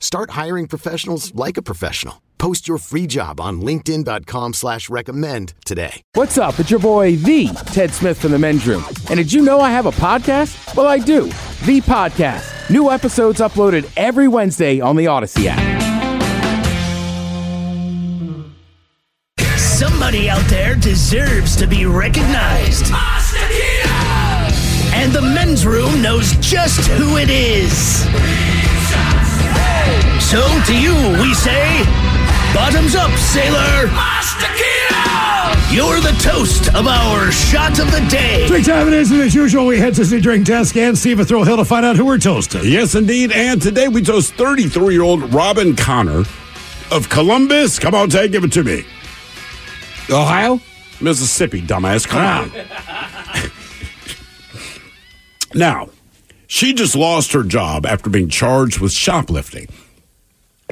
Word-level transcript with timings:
Start 0.00 0.30
hiring 0.30 0.66
professionals 0.66 1.32
like 1.34 1.56
a 1.58 1.62
professional. 1.62 2.22
Post 2.38 2.66
your 2.66 2.78
free 2.78 3.06
job 3.06 3.38
on 3.38 3.60
LinkedIn.com 3.60 4.54
slash 4.54 4.88
recommend 4.88 5.52
today. 5.66 6.00
What's 6.14 6.38
up? 6.38 6.58
It's 6.58 6.70
your 6.70 6.80
boy, 6.80 7.16
The 7.16 7.48
Ted 7.66 7.90
Smith 7.90 8.18
from 8.18 8.30
the 8.32 8.38
men's 8.38 8.66
room. 8.66 8.82
And 9.10 9.18
did 9.18 9.30
you 9.30 9.42
know 9.42 9.60
I 9.60 9.70
have 9.70 9.84
a 9.84 9.90
podcast? 9.90 10.74
Well, 10.74 10.86
I 10.86 10.98
do. 10.98 11.26
The 11.66 11.82
Podcast. 11.82 12.70
New 12.70 12.90
episodes 12.90 13.40
uploaded 13.40 13.90
every 13.94 14.26
Wednesday 14.26 14.80
on 14.80 14.96
the 14.96 15.06
Odyssey 15.06 15.48
app. 15.48 15.60
Somebody 19.58 20.30
out 20.30 20.44
there 20.48 20.76
deserves 20.76 21.56
to 21.56 21.66
be 21.66 21.84
recognized. 21.84 22.86
And 24.94 25.12
the 25.12 25.20
men's 25.22 25.66
room 25.66 26.00
knows 26.00 26.32
just 26.38 26.86
who 26.88 27.18
it 27.18 27.28
is. 27.28 28.06
So 30.30 30.38
to 30.38 30.80
you, 30.80 30.94
we 31.20 31.34
say, 31.34 31.82
bottoms 32.54 32.94
up, 32.94 33.10
sailor. 33.18 33.90
You're 35.74 35.98
the 35.98 36.16
toast 36.22 36.68
of 36.72 36.86
our 36.86 37.32
shot 37.32 37.80
of 37.80 37.90
the 37.90 38.06
day. 38.08 38.46
Drink 38.46 38.64
time 38.64 38.86
it 38.86 38.92
is, 38.94 39.10
and 39.10 39.22
as 39.22 39.34
usual, 39.34 39.66
we 39.66 39.80
head 39.80 39.94
to 39.94 40.04
the 40.04 40.20
drink 40.20 40.46
desk 40.46 40.76
and 40.76 40.96
Steve 40.96 41.26
Thrill 41.26 41.42
Hill 41.42 41.56
to 41.56 41.64
find 41.64 41.84
out 41.84 41.96
who 41.96 42.06
we're 42.06 42.16
toasting. 42.16 42.62
Yes, 42.62 42.94
indeed. 42.94 43.32
And 43.32 43.60
today 43.60 43.88
we 43.88 44.02
toast 44.02 44.34
33 44.34 44.94
year 44.94 45.02
old 45.02 45.34
Robin 45.34 45.74
Connor 45.74 46.22
of 46.92 47.08
Columbus. 47.08 47.80
Come 47.80 47.96
on, 47.96 48.08
Ted, 48.08 48.30
give 48.30 48.44
it 48.44 48.52
to 48.52 48.62
me. 48.62 48.84
Ohio? 50.10 50.60
Mississippi, 51.00 51.60
dumbass. 51.60 52.06
Come 52.06 52.22
on. 52.22 52.52
Ah. 52.70 53.50
now, 55.54 55.88
she 56.46 56.72
just 56.72 56.94
lost 56.94 57.32
her 57.32 57.42
job 57.42 57.84
after 57.84 58.08
being 58.08 58.28
charged 58.28 58.78
with 58.78 58.92
shoplifting. 58.92 59.66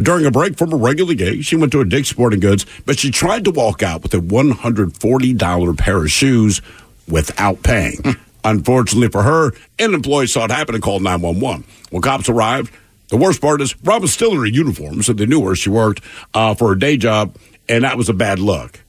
During 0.00 0.26
a 0.26 0.31
break 0.31 0.56
from 0.56 0.72
a 0.72 0.76
regular 0.76 1.14
gig, 1.14 1.42
she 1.44 1.56
went 1.56 1.72
to 1.72 1.81
a 1.81 1.84
Dick's 1.84 2.09
Sporting 2.09 2.41
Goods, 2.41 2.64
but 2.86 2.98
she 2.98 3.10
tried 3.10 3.44
to 3.44 3.50
walk 3.50 3.82
out 3.82 4.03
with 4.03 4.14
a 4.14 4.19
$140 4.19 5.78
pair 5.78 5.97
of 6.04 6.10
shoes 6.10 6.62
without 7.09 7.62
paying. 7.64 8.16
Unfortunately 8.44 9.09
for 9.09 9.22
her, 9.25 9.53
an 9.78 9.94
employee 9.94 10.28
saw 10.28 10.44
it 10.44 10.50
happen 10.53 10.76
and 10.76 10.84
called 10.84 11.03
911. 11.03 11.64
When 11.91 12.03
cops 12.03 12.28
arrived, 12.28 12.72
the 13.09 13.16
worst 13.16 13.41
part 13.41 13.60
is 13.60 13.75
Rob 13.82 14.03
was 14.03 14.12
still 14.12 14.32
in 14.32 14.38
her 14.38 14.47
uniform, 14.47 15.03
so 15.03 15.12
they 15.12 15.26
knew 15.26 15.41
where 15.41 15.56
she 15.56 15.70
worked 15.70 16.03
uh, 16.32 16.54
for 16.54 16.69
her 16.69 16.75
day 16.76 16.97
job, 16.97 17.34
and 17.69 17.82
that 17.82 17.97
was 17.97 18.09
a 18.09 18.15
bad 18.15 18.38
look. 18.38 18.80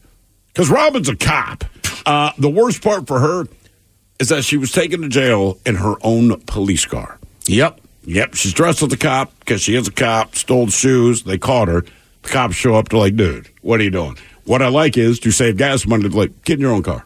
Because 0.53 0.69
Robin's 0.69 1.09
a 1.09 1.15
cop. 1.15 1.63
Uh, 2.05 2.31
the 2.37 2.49
worst 2.49 2.83
part 2.83 3.07
for 3.07 3.19
her 3.19 3.47
is 4.19 4.29
that 4.29 4.43
she 4.43 4.57
was 4.57 4.71
taken 4.71 5.01
to 5.01 5.09
jail 5.09 5.57
in 5.65 5.75
her 5.75 5.95
own 6.01 6.39
police 6.41 6.85
car. 6.85 7.17
Yep. 7.45 7.79
Yep, 8.05 8.35
she's 8.35 8.53
dressed 8.53 8.81
as 8.81 8.91
a 8.91 8.97
cop 8.97 9.37
because 9.39 9.61
she 9.61 9.75
is 9.75 9.87
a 9.87 9.91
cop, 9.91 10.35
stole 10.35 10.65
the 10.67 10.71
shoes, 10.71 11.23
they 11.23 11.37
caught 11.37 11.67
her. 11.67 11.81
The 12.23 12.29
cops 12.29 12.55
show 12.55 12.75
up, 12.75 12.89
they're 12.89 12.99
like, 12.99 13.15
dude, 13.15 13.49
what 13.61 13.79
are 13.79 13.83
you 13.83 13.91
doing? 13.91 14.17
What 14.45 14.61
I 14.61 14.67
like 14.67 14.97
is 14.97 15.19
to 15.19 15.31
save 15.31 15.57
gas 15.57 15.85
money, 15.85 16.07
like, 16.09 16.43
get 16.43 16.55
in 16.55 16.61
your 16.61 16.71
own 16.73 16.83
car. 16.83 17.05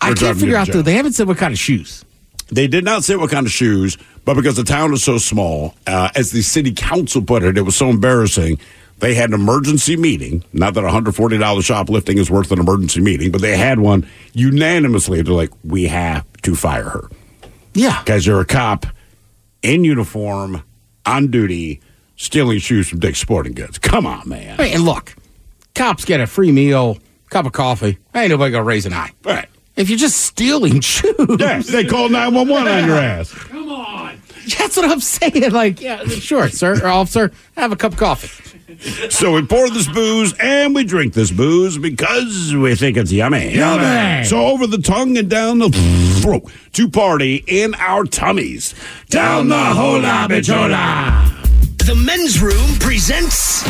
I 0.00 0.14
can't 0.14 0.38
figure 0.38 0.56
out, 0.56 0.68
though. 0.68 0.82
They 0.82 0.94
haven't 0.94 1.12
said 1.12 1.26
what 1.26 1.38
kind 1.38 1.52
of 1.52 1.58
shoes. 1.58 2.04
They 2.50 2.66
did 2.66 2.84
not 2.84 3.04
say 3.04 3.16
what 3.16 3.30
kind 3.30 3.46
of 3.46 3.52
shoes, 3.52 3.98
but 4.24 4.34
because 4.34 4.56
the 4.56 4.64
town 4.64 4.92
is 4.94 5.02
so 5.02 5.18
small, 5.18 5.74
uh, 5.86 6.10
as 6.14 6.30
the 6.30 6.42
city 6.42 6.72
council 6.72 7.22
put 7.22 7.42
it, 7.42 7.58
it 7.58 7.62
was 7.62 7.76
so 7.76 7.90
embarrassing. 7.90 8.58
They 9.00 9.14
had 9.14 9.30
an 9.30 9.34
emergency 9.34 9.96
meeting. 9.96 10.44
Not 10.52 10.74
that 10.74 10.84
$140 10.84 11.64
shoplifting 11.64 12.18
is 12.18 12.30
worth 12.30 12.50
an 12.50 12.58
emergency 12.58 13.00
meeting, 13.00 13.30
but 13.30 13.40
they 13.42 13.56
had 13.56 13.80
one 13.80 14.08
unanimously. 14.32 15.22
They're 15.22 15.34
like, 15.34 15.52
we 15.62 15.84
have 15.84 16.24
to 16.42 16.54
fire 16.54 16.88
her. 16.88 17.10
Yeah. 17.74 18.00
Because 18.02 18.26
you're 18.26 18.40
a 18.40 18.46
cop 18.46 18.86
in 19.62 19.84
uniform, 19.84 20.62
on 21.06 21.30
duty, 21.30 21.80
stealing 22.16 22.58
shoes 22.58 22.88
from 22.88 23.00
Dick's 23.00 23.18
Sporting 23.18 23.52
Goods. 23.54 23.78
Come 23.78 24.06
on, 24.06 24.28
man. 24.28 24.56
Hey, 24.56 24.72
and 24.72 24.84
look, 24.84 25.14
cops 25.74 26.04
get 26.04 26.20
a 26.20 26.26
free 26.26 26.52
meal, 26.52 26.98
cup 27.30 27.46
of 27.46 27.52
coffee. 27.52 27.98
Ain't 28.14 28.30
nobody 28.30 28.52
gonna 28.52 28.64
raise 28.64 28.86
an 28.86 28.92
eye. 28.92 29.12
Right. 29.24 29.48
If 29.76 29.88
you're 29.88 29.98
just 29.98 30.20
stealing 30.20 30.80
shoes, 30.82 31.14
Yes, 31.38 31.68
they 31.68 31.84
call 31.84 32.08
911 32.08 32.66
on 32.72 32.86
your 32.88 32.96
ass. 32.98 33.32
that's 34.58 34.76
what 34.76 34.90
I'm 34.90 35.00
saying. 35.00 35.50
Like, 35.52 35.80
yeah, 35.80 36.04
sure, 36.06 36.48
sir, 36.48 36.80
or 36.82 36.88
officer, 36.88 37.32
have 37.56 37.72
a 37.72 37.76
cup 37.76 37.92
of 37.92 37.98
coffee. 37.98 38.44
So 39.10 39.32
we 39.32 39.42
pour 39.46 39.68
this 39.70 39.88
booze 39.88 40.34
and 40.38 40.74
we 40.74 40.84
drink 40.84 41.14
this 41.14 41.30
booze 41.30 41.78
because 41.78 42.54
we 42.54 42.74
think 42.74 42.96
it's 42.96 43.10
yummy. 43.10 43.54
Yummy. 43.54 44.24
So 44.24 44.46
over 44.46 44.66
the 44.66 44.78
tongue 44.78 45.16
and 45.16 45.28
down 45.28 45.58
the 45.58 45.70
throat 46.20 46.50
to 46.74 46.88
party 46.88 47.42
in 47.46 47.74
our 47.76 48.04
tummies. 48.04 48.74
Down 49.08 49.48
the 49.48 49.56
hola 49.56 50.28
bichola. 50.28 51.37
The 51.88 51.94
men's 51.94 52.42
room 52.42 52.78
presents 52.80 53.62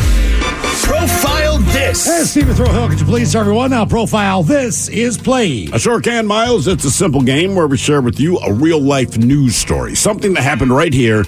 Profile 0.83 1.59
This. 1.59 2.05
Hey, 2.05 2.25
Steve 2.25 2.53
Thrill 2.57 2.73
Hill, 2.73 2.89
could 2.89 2.99
you 2.99 3.07
please, 3.07 3.37
everyone, 3.37 3.71
now 3.71 3.87
profile 3.87 4.43
this 4.43 4.89
is 4.89 5.17
played. 5.17 5.73
I 5.73 5.79
sure 5.79 6.01
can, 6.01 6.27
Miles. 6.27 6.67
It's 6.67 6.85
a 6.85 6.91
simple 6.91 7.23
game 7.23 7.55
where 7.55 7.69
we 7.69 7.77
share 7.77 8.01
with 8.01 8.19
you 8.19 8.37
a 8.39 8.53
real 8.53 8.81
life 8.81 9.17
news 9.17 9.55
story, 9.55 9.95
something 9.95 10.35
that 10.35 10.43
happened 10.43 10.73
right 10.73 10.93
here 10.93 11.25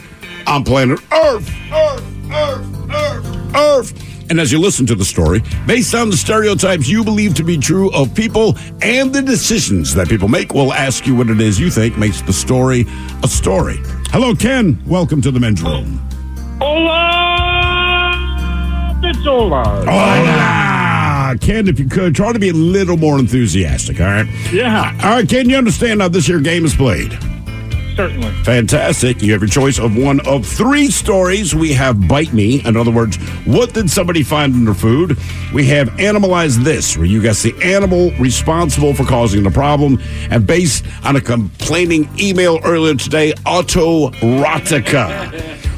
on 0.49 0.65
planet 0.65 0.99
Earth. 1.13 1.49
Earth, 1.73 2.33
Earth, 2.33 2.91
Earth, 2.93 3.55
Earth. 3.55 4.29
And 4.29 4.41
as 4.41 4.51
you 4.51 4.59
listen 4.59 4.85
to 4.87 4.97
the 4.97 5.05
story, 5.05 5.45
based 5.69 5.95
on 5.95 6.11
the 6.11 6.17
stereotypes 6.17 6.89
you 6.89 7.05
believe 7.05 7.35
to 7.35 7.45
be 7.45 7.57
true 7.57 7.93
of 7.93 8.13
people 8.17 8.59
and 8.83 9.15
the 9.15 9.23
decisions 9.23 9.95
that 9.95 10.09
people 10.09 10.27
make, 10.27 10.55
we'll 10.55 10.73
ask 10.73 11.07
you 11.07 11.15
what 11.15 11.31
it 11.31 11.41
is 11.41 11.61
you 11.61 11.71
think 11.71 11.97
makes 11.97 12.21
the 12.23 12.33
story 12.33 12.85
a 13.23 13.29
story. 13.29 13.77
Hello, 14.09 14.35
Ken. 14.35 14.83
Welcome 14.87 15.23
to 15.23 15.31
the 15.31 15.39
men's 15.39 15.63
room. 15.63 16.10
Hola, 16.61 18.11
it's 19.03 19.27
Ola. 19.27 19.65
Hola! 19.89 21.37
Ken, 21.41 21.69
if 21.69 21.79
you 21.79 21.89
could, 21.89 22.15
try 22.15 22.33
to 22.35 22.39
be 22.39 22.51
a 22.51 22.53
little 22.53 22.97
more 22.99 23.19
enthusiastic, 23.19 23.99
all 24.01 24.07
right? 24.07 24.27
Yeah, 24.53 24.93
All 25.03 25.11
right, 25.11 25.27
Ken, 25.29 25.49
you 25.49 25.57
understand 25.57 26.03
how 26.03 26.09
this 26.09 26.27
here 26.27 26.41
game 26.41 26.65
is 26.67 26.75
played? 26.75 27.17
certainly. 27.97 28.31
Fantastic. 28.45 29.21
You 29.21 29.33
have 29.33 29.43
your 29.43 29.49
choice 29.51 29.79
of 29.79 29.95
one 29.95 30.21
of 30.27 30.47
three 30.47 30.91
stories. 30.91 31.55
We 31.55 31.73
have 31.75 32.09
Bite 32.09 32.33
Me. 32.33 32.65
In 32.65 32.75
other 32.77 32.91
words, 32.91 33.17
what 33.45 33.75
did 33.75 33.91
somebody 33.91 34.23
find 34.23 34.55
in 34.55 34.65
their 34.65 34.73
food? 34.73 35.19
We 35.53 35.67
have 35.67 35.91
Animalize 35.99 36.57
This, 36.65 36.97
where 36.97 37.05
you 37.05 37.21
guess 37.21 37.43
the 37.43 37.53
animal 37.63 38.11
responsible 38.13 38.95
for 38.95 39.05
causing 39.05 39.43
the 39.43 39.51
problem. 39.51 40.01
And 40.31 40.47
based 40.47 40.87
on 41.05 41.17
a 41.17 41.21
complaining 41.21 42.09
email 42.19 42.59
earlier 42.65 42.95
today, 42.95 43.33
Autorotica, 43.45 45.31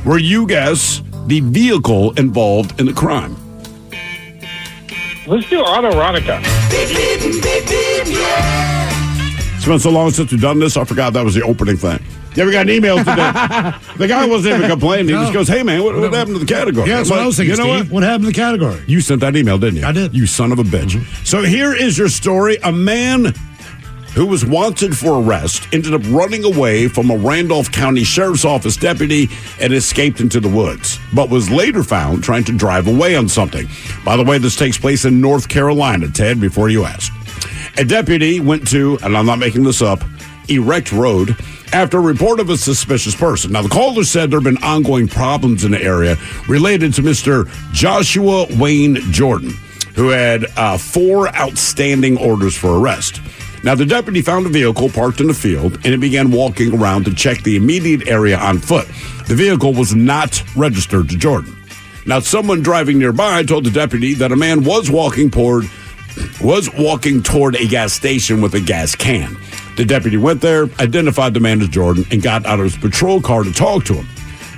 where 0.04 0.18
you 0.18 0.46
guess 0.46 1.02
the 1.26 1.40
vehicle 1.40 2.12
involved 2.12 2.80
in 2.80 2.86
the 2.86 2.92
crime. 2.92 3.36
Let's 5.26 5.48
do 5.48 5.62
autoerotica. 5.62 6.40
It's 9.54 9.64
been 9.66 9.78
so 9.78 9.90
long 9.90 10.10
since 10.10 10.32
we've 10.32 10.40
done 10.40 10.58
this, 10.58 10.76
I 10.76 10.84
forgot 10.84 11.12
that 11.12 11.24
was 11.24 11.34
the 11.36 11.42
opening 11.42 11.76
thing. 11.76 12.04
Yeah, 12.34 12.46
we 12.46 12.52
got 12.52 12.62
an 12.62 12.70
email 12.70 12.96
today. 12.98 13.14
the 13.96 14.06
guy 14.08 14.26
wasn't 14.26 14.56
even 14.56 14.70
complaining. 14.70 15.08
He 15.08 15.12
just 15.12 15.32
goes, 15.32 15.46
hey, 15.46 15.62
man, 15.62 15.84
what, 15.84 15.94
what 15.94 16.12
happened 16.12 16.36
to 16.36 16.44
the 16.44 16.52
category? 16.52 16.88
Yeah, 16.88 16.96
that's 16.96 17.10
what 17.10 17.18
I 17.20 17.26
was 17.26 17.36
thinking, 17.36 17.56
You 17.56 17.62
know 17.62 17.76
Steve. 17.76 17.90
what? 17.92 17.94
What 17.94 18.02
happened 18.02 18.24
to 18.24 18.30
the 18.32 18.34
category? 18.34 18.82
You 18.88 19.00
sent 19.00 19.20
that 19.20 19.36
email, 19.36 19.58
didn't 19.58 19.80
you? 19.80 19.86
I 19.86 19.92
did. 19.92 20.14
You 20.14 20.26
son 20.26 20.50
of 20.50 20.58
a 20.58 20.62
bitch. 20.62 20.92
Mm-hmm. 20.96 21.24
So 21.24 21.42
here 21.42 21.74
is 21.74 21.98
your 21.98 22.08
story. 22.08 22.56
A 22.64 22.72
man 22.72 23.34
who 24.14 24.26
was 24.26 24.44
wanted 24.44 24.96
for 24.96 25.22
arrest 25.22 25.68
ended 25.72 25.94
up 25.94 26.02
running 26.06 26.44
away 26.44 26.86
from 26.88 27.10
a 27.10 27.16
Randolph 27.16 27.72
County 27.72 28.04
Sheriff's 28.04 28.44
Office 28.44 28.76
deputy 28.76 29.28
and 29.60 29.72
escaped 29.72 30.20
into 30.20 30.38
the 30.38 30.48
woods, 30.48 30.98
but 31.14 31.30
was 31.30 31.50
later 31.50 31.82
found 31.82 32.22
trying 32.22 32.44
to 32.44 32.52
drive 32.52 32.88
away 32.88 33.16
on 33.16 33.28
something. 33.28 33.66
By 34.04 34.16
the 34.16 34.24
way, 34.24 34.38
this 34.38 34.56
takes 34.56 34.76
place 34.76 35.04
in 35.04 35.20
North 35.20 35.48
Carolina, 35.48 36.08
Ted, 36.10 36.40
before 36.40 36.68
you 36.68 36.84
ask. 36.84 37.12
A 37.78 37.84
deputy 37.84 38.38
went 38.38 38.68
to, 38.68 38.98
and 39.02 39.16
I'm 39.16 39.26
not 39.26 39.38
making 39.38 39.64
this 39.64 39.80
up, 39.80 40.02
Erect 40.48 40.92
Road 40.92 41.36
after 41.72 41.96
a 41.96 42.02
report 42.02 42.38
of 42.38 42.50
a 42.50 42.56
suspicious 42.56 43.14
person. 43.14 43.52
Now, 43.52 43.62
the 43.62 43.68
caller 43.68 44.04
said 44.04 44.30
there 44.30 44.40
have 44.40 44.44
been 44.44 44.62
ongoing 44.62 45.08
problems 45.08 45.64
in 45.64 45.72
the 45.72 45.82
area 45.82 46.16
related 46.48 46.92
to 46.94 47.02
Mr. 47.02 47.48
Joshua 47.72 48.46
Wayne 48.58 48.96
Jordan, 49.10 49.52
who 49.94 50.10
had 50.10 50.46
uh, 50.56 50.76
four 50.76 51.34
outstanding 51.34 52.18
orders 52.18 52.54
for 52.54 52.78
arrest. 52.78 53.20
Now, 53.64 53.76
the 53.76 53.86
deputy 53.86 54.22
found 54.22 54.46
a 54.46 54.48
vehicle 54.48 54.88
parked 54.88 55.20
in 55.20 55.28
the 55.28 55.34
field 55.34 55.74
and 55.74 55.86
he 55.86 55.96
began 55.96 56.32
walking 56.32 56.76
around 56.76 57.04
to 57.04 57.14
check 57.14 57.42
the 57.42 57.56
immediate 57.56 58.08
area 58.08 58.36
on 58.36 58.58
foot. 58.58 58.86
The 59.28 59.36
vehicle 59.36 59.72
was 59.72 59.94
not 59.94 60.42
registered 60.56 61.08
to 61.10 61.16
Jordan. 61.16 61.56
Now, 62.04 62.18
someone 62.18 62.62
driving 62.62 62.98
nearby 62.98 63.44
told 63.44 63.64
the 63.64 63.70
deputy 63.70 64.14
that 64.14 64.32
a 64.32 64.36
man 64.36 64.64
was 64.64 64.90
walking 64.90 65.30
toward 65.30 65.70
was 66.42 66.68
walking 66.74 67.22
toward 67.22 67.56
a 67.56 67.66
gas 67.66 67.92
station 67.92 68.42
with 68.42 68.54
a 68.54 68.60
gas 68.60 68.94
can. 68.94 69.36
The 69.76 69.84
deputy 69.84 70.18
went 70.18 70.42
there, 70.42 70.64
identified 70.78 71.32
the 71.32 71.40
man 71.40 71.62
as 71.62 71.68
Jordan, 71.68 72.04
and 72.10 72.20
got 72.20 72.44
out 72.44 72.58
of 72.58 72.64
his 72.64 72.76
patrol 72.76 73.22
car 73.22 73.44
to 73.44 73.52
talk 73.52 73.84
to 73.84 73.94
him. 73.94 74.06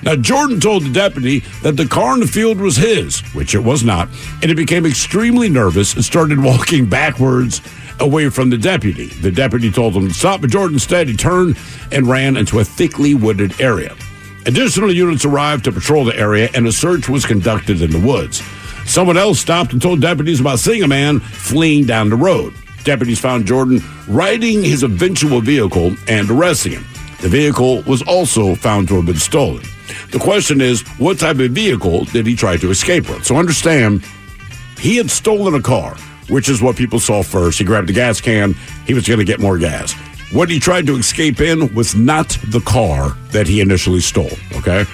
Now, 0.02 0.16
Jordan 0.16 0.60
told 0.60 0.82
the 0.82 0.92
deputy 0.92 1.40
that 1.62 1.76
the 1.76 1.86
car 1.86 2.14
in 2.14 2.20
the 2.20 2.26
field 2.26 2.58
was 2.58 2.76
his, 2.76 3.20
which 3.34 3.54
it 3.54 3.60
was 3.60 3.84
not, 3.84 4.08
and 4.42 4.44
he 4.44 4.54
became 4.54 4.84
extremely 4.84 5.48
nervous 5.48 5.94
and 5.94 6.04
started 6.04 6.38
walking 6.42 6.86
backwards 6.86 7.60
away 8.00 8.28
from 8.28 8.50
the 8.50 8.58
deputy. 8.58 9.06
The 9.06 9.30
deputy 9.30 9.70
told 9.70 9.94
him 9.94 10.08
to 10.08 10.14
stop, 10.14 10.40
but 10.40 10.50
Jordan 10.50 10.76
instead 10.76 11.08
he 11.08 11.16
turned 11.16 11.56
and 11.92 12.06
ran 12.06 12.36
into 12.36 12.58
a 12.58 12.64
thickly 12.64 13.14
wooded 13.14 13.60
area. 13.60 13.96
Additional 14.46 14.92
units 14.92 15.24
arrived 15.24 15.64
to 15.64 15.72
patrol 15.72 16.04
the 16.04 16.18
area, 16.18 16.50
and 16.54 16.66
a 16.66 16.72
search 16.72 17.08
was 17.08 17.24
conducted 17.24 17.80
in 17.80 17.90
the 17.90 18.00
woods. 18.00 18.42
Someone 18.84 19.16
else 19.16 19.40
stopped 19.40 19.72
and 19.72 19.80
told 19.80 20.00
deputies 20.00 20.40
about 20.40 20.58
seeing 20.58 20.82
a 20.82 20.88
man 20.88 21.20
fleeing 21.20 21.86
down 21.86 22.10
the 22.10 22.16
road. 22.16 22.52
Deputies 22.84 23.18
found 23.18 23.46
Jordan 23.46 23.80
riding 24.06 24.62
his 24.62 24.82
eventual 24.82 25.40
vehicle 25.40 25.96
and 26.06 26.30
arresting 26.30 26.72
him. 26.72 26.84
The 27.22 27.30
vehicle 27.30 27.80
was 27.82 28.02
also 28.02 28.54
found 28.54 28.88
to 28.88 28.96
have 28.96 29.06
been 29.06 29.16
stolen. 29.16 29.64
The 30.10 30.18
question 30.18 30.60
is, 30.60 30.82
what 30.98 31.18
type 31.18 31.38
of 31.38 31.52
vehicle 31.52 32.04
did 32.04 32.26
he 32.26 32.36
try 32.36 32.58
to 32.58 32.70
escape 32.70 33.08
with? 33.08 33.24
So 33.24 33.36
understand, 33.36 34.04
he 34.78 34.96
had 34.96 35.10
stolen 35.10 35.54
a 35.54 35.62
car, 35.62 35.96
which 36.28 36.48
is 36.48 36.62
what 36.62 36.76
people 36.76 36.98
saw 36.98 37.22
first. 37.22 37.58
He 37.58 37.64
grabbed 37.64 37.90
a 37.90 37.92
gas 37.92 38.20
can, 38.20 38.54
he 38.86 38.94
was 38.94 39.06
going 39.06 39.18
to 39.18 39.24
get 39.24 39.40
more 39.40 39.58
gas. 39.58 39.92
What 40.32 40.50
he 40.50 40.58
tried 40.58 40.86
to 40.86 40.96
escape 40.96 41.40
in 41.40 41.72
was 41.74 41.94
not 41.94 42.36
the 42.48 42.60
car 42.60 43.16
that 43.30 43.46
he 43.46 43.60
initially 43.60 44.00
stole, 44.00 44.32
okay? 44.56 44.84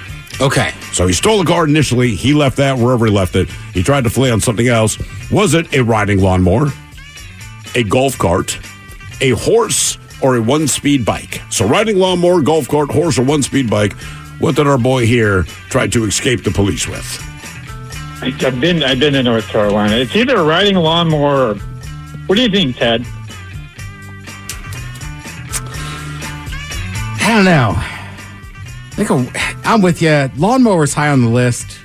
Okay. 0.40 0.72
So 0.92 1.06
he 1.06 1.12
stole 1.12 1.38
the 1.38 1.44
car 1.44 1.64
initially. 1.64 2.14
He 2.14 2.34
left 2.34 2.56
that 2.56 2.78
wherever 2.78 3.06
he 3.06 3.12
left 3.12 3.36
it. 3.36 3.48
He 3.72 3.82
tried 3.82 4.04
to 4.04 4.10
flee 4.10 4.30
on 4.30 4.40
something 4.40 4.68
else. 4.68 4.98
Was 5.30 5.54
it 5.54 5.74
a 5.74 5.82
riding 5.82 6.20
lawnmower, 6.20 6.68
a 7.74 7.84
golf 7.84 8.18
cart, 8.18 8.58
a 9.20 9.30
horse, 9.30 9.98
or 10.22 10.36
a 10.36 10.42
one 10.42 10.66
speed 10.66 11.04
bike? 11.04 11.42
So, 11.50 11.66
riding 11.66 11.96
lawnmower, 11.96 12.42
golf 12.42 12.68
cart, 12.68 12.90
horse, 12.90 13.18
or 13.18 13.22
one 13.22 13.42
speed 13.42 13.68
bike. 13.68 13.92
What 14.40 14.56
did 14.56 14.66
our 14.66 14.78
boy 14.78 15.06
here 15.06 15.42
try 15.68 15.86
to 15.88 16.04
escape 16.04 16.44
the 16.44 16.50
police 16.50 16.88
with? 16.88 17.29
I- 18.22 18.34
I've 18.46 18.60
been 18.60 18.82
I've 18.82 19.00
been 19.00 19.14
to 19.14 19.22
North 19.22 19.48
Carolina. 19.48 19.96
It's 19.96 20.14
either 20.14 20.42
riding 20.44 20.76
a 20.76 20.80
lawnmower 20.80 21.50
or 21.50 21.54
what 22.26 22.36
do 22.36 22.42
you 22.42 22.48
think, 22.50 22.76
Ted? 22.76 23.04
I 27.22 27.34
don't 27.36 27.44
know. 27.44 27.74
I 27.76 28.92
think 29.04 29.10
I'm, 29.10 29.28
I'm 29.64 29.82
with 29.82 30.02
you. 30.02 30.30
Lawnmower's 30.36 30.92
high 30.94 31.08
on 31.08 31.22
the 31.22 31.28
list. 31.28 31.78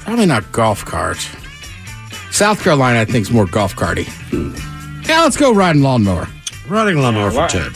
Probably 0.00 0.26
not 0.26 0.50
golf 0.52 0.84
cart. 0.84 1.18
South 2.30 2.62
Carolina, 2.62 3.00
I 3.00 3.04
think, 3.04 3.22
is 3.26 3.30
more 3.30 3.46
golf 3.46 3.76
carty. 3.76 4.06
Yeah, 5.06 5.22
let's 5.22 5.36
go 5.36 5.52
riding 5.52 5.82
lawnmower. 5.82 6.26
Riding 6.68 7.02
lawnmower 7.02 7.30
for 7.30 7.36
why- 7.38 7.48
Ted. 7.48 7.72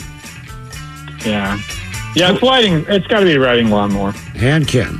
Yeah. 1.25 1.59
Yeah, 2.15 2.31
it's 2.33 2.41
riding 2.41 2.85
it's 2.87 3.05
gotta 3.07 3.25
be 3.25 3.37
riding 3.37 3.69
lawnmower. 3.69 4.13
And 4.35 4.67
Ken. 4.67 4.99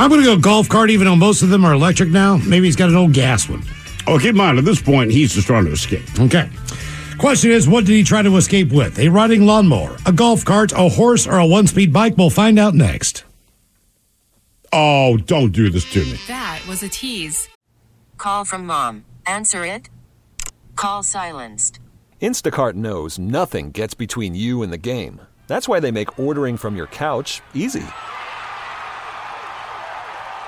I'm 0.00 0.08
going 0.08 0.22
to 0.22 0.26
go 0.26 0.38
golf 0.38 0.66
cart, 0.66 0.88
even 0.88 1.04
though 1.04 1.14
most 1.14 1.42
of 1.42 1.50
them 1.50 1.62
are 1.62 1.74
electric 1.74 2.08
now. 2.08 2.38
Maybe 2.38 2.64
he's 2.64 2.74
got 2.74 2.88
an 2.88 2.96
old 2.96 3.12
gas 3.12 3.50
one. 3.50 3.62
Oh, 4.06 4.18
keep 4.18 4.30
in 4.30 4.36
mind, 4.38 4.56
at 4.56 4.64
this 4.64 4.80
point, 4.80 5.10
he's 5.10 5.34
just 5.34 5.46
trying 5.46 5.66
to 5.66 5.72
escape. 5.72 6.18
Okay. 6.18 6.48
Question 7.18 7.50
is, 7.50 7.68
what 7.68 7.84
did 7.84 7.92
he 7.92 8.02
try 8.02 8.22
to 8.22 8.34
escape 8.38 8.72
with? 8.72 8.98
A 8.98 9.10
riding 9.10 9.44
lawnmower, 9.44 9.98
a 10.06 10.12
golf 10.12 10.42
cart, 10.42 10.72
a 10.72 10.88
horse, 10.88 11.26
or 11.26 11.36
a 11.36 11.44
one 11.44 11.66
speed 11.66 11.92
bike? 11.92 12.16
We'll 12.16 12.30
find 12.30 12.58
out 12.58 12.74
next. 12.74 13.24
Oh, 14.72 15.18
don't 15.18 15.52
do 15.52 15.68
this 15.68 15.84
to 15.92 16.02
me. 16.02 16.18
That 16.28 16.62
was 16.66 16.82
a 16.82 16.88
tease. 16.88 17.50
Call 18.16 18.46
from 18.46 18.64
mom. 18.64 19.04
Answer 19.26 19.66
it. 19.66 19.90
Call 20.76 21.02
silenced. 21.02 21.78
Instacart 22.22 22.72
knows 22.72 23.18
nothing 23.18 23.70
gets 23.70 23.92
between 23.92 24.34
you 24.34 24.62
and 24.62 24.72
the 24.72 24.78
game. 24.78 25.20
That's 25.46 25.68
why 25.68 25.78
they 25.78 25.90
make 25.90 26.18
ordering 26.18 26.56
from 26.56 26.74
your 26.74 26.86
couch 26.86 27.42
easy. 27.52 27.84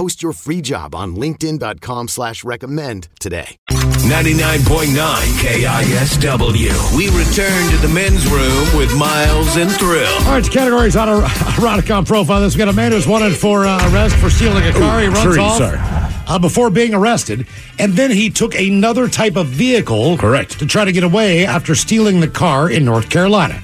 Post 0.00 0.22
your 0.22 0.32
free 0.32 0.62
job 0.62 0.94
on 0.94 1.14
linkedin.com 1.14 2.08
slash 2.08 2.42
recommend 2.42 3.08
today. 3.20 3.58
99.9 3.68 4.94
KISW. 5.42 6.96
We 6.96 7.08
return 7.08 7.70
to 7.70 7.76
the 7.86 7.90
men's 7.92 8.26
room 8.28 8.78
with 8.78 8.96
Miles 8.98 9.58
and 9.58 9.70
Thrill. 9.70 10.10
All 10.20 10.32
right, 10.32 10.50
categories 10.50 10.96
on 10.96 11.10
a 11.10 11.20
Eroticon 11.20 12.06
profile. 12.06 12.40
This 12.40 12.54
we 12.54 12.60
got 12.60 12.68
a 12.68 12.72
man 12.72 12.92
who's 12.92 13.06
wanted 13.06 13.36
for 13.36 13.66
uh, 13.66 13.92
arrest 13.92 14.16
for 14.16 14.30
stealing 14.30 14.64
a 14.64 14.72
car. 14.72 15.02
he 15.02 15.08
runs 15.08 15.22
three, 15.22 15.38
off 15.38 15.58
sorry. 15.58 15.76
Uh, 16.26 16.38
before 16.38 16.70
being 16.70 16.94
arrested, 16.94 17.46
and 17.78 17.92
then 17.92 18.10
he 18.10 18.30
took 18.30 18.54
another 18.54 19.06
type 19.06 19.36
of 19.36 19.48
vehicle, 19.48 20.16
Correct. 20.16 20.60
to 20.60 20.66
try 20.66 20.86
to 20.86 20.92
get 20.92 21.04
away 21.04 21.44
after 21.44 21.74
stealing 21.74 22.20
the 22.20 22.28
car 22.28 22.70
in 22.70 22.86
North 22.86 23.10
Carolina. 23.10 23.60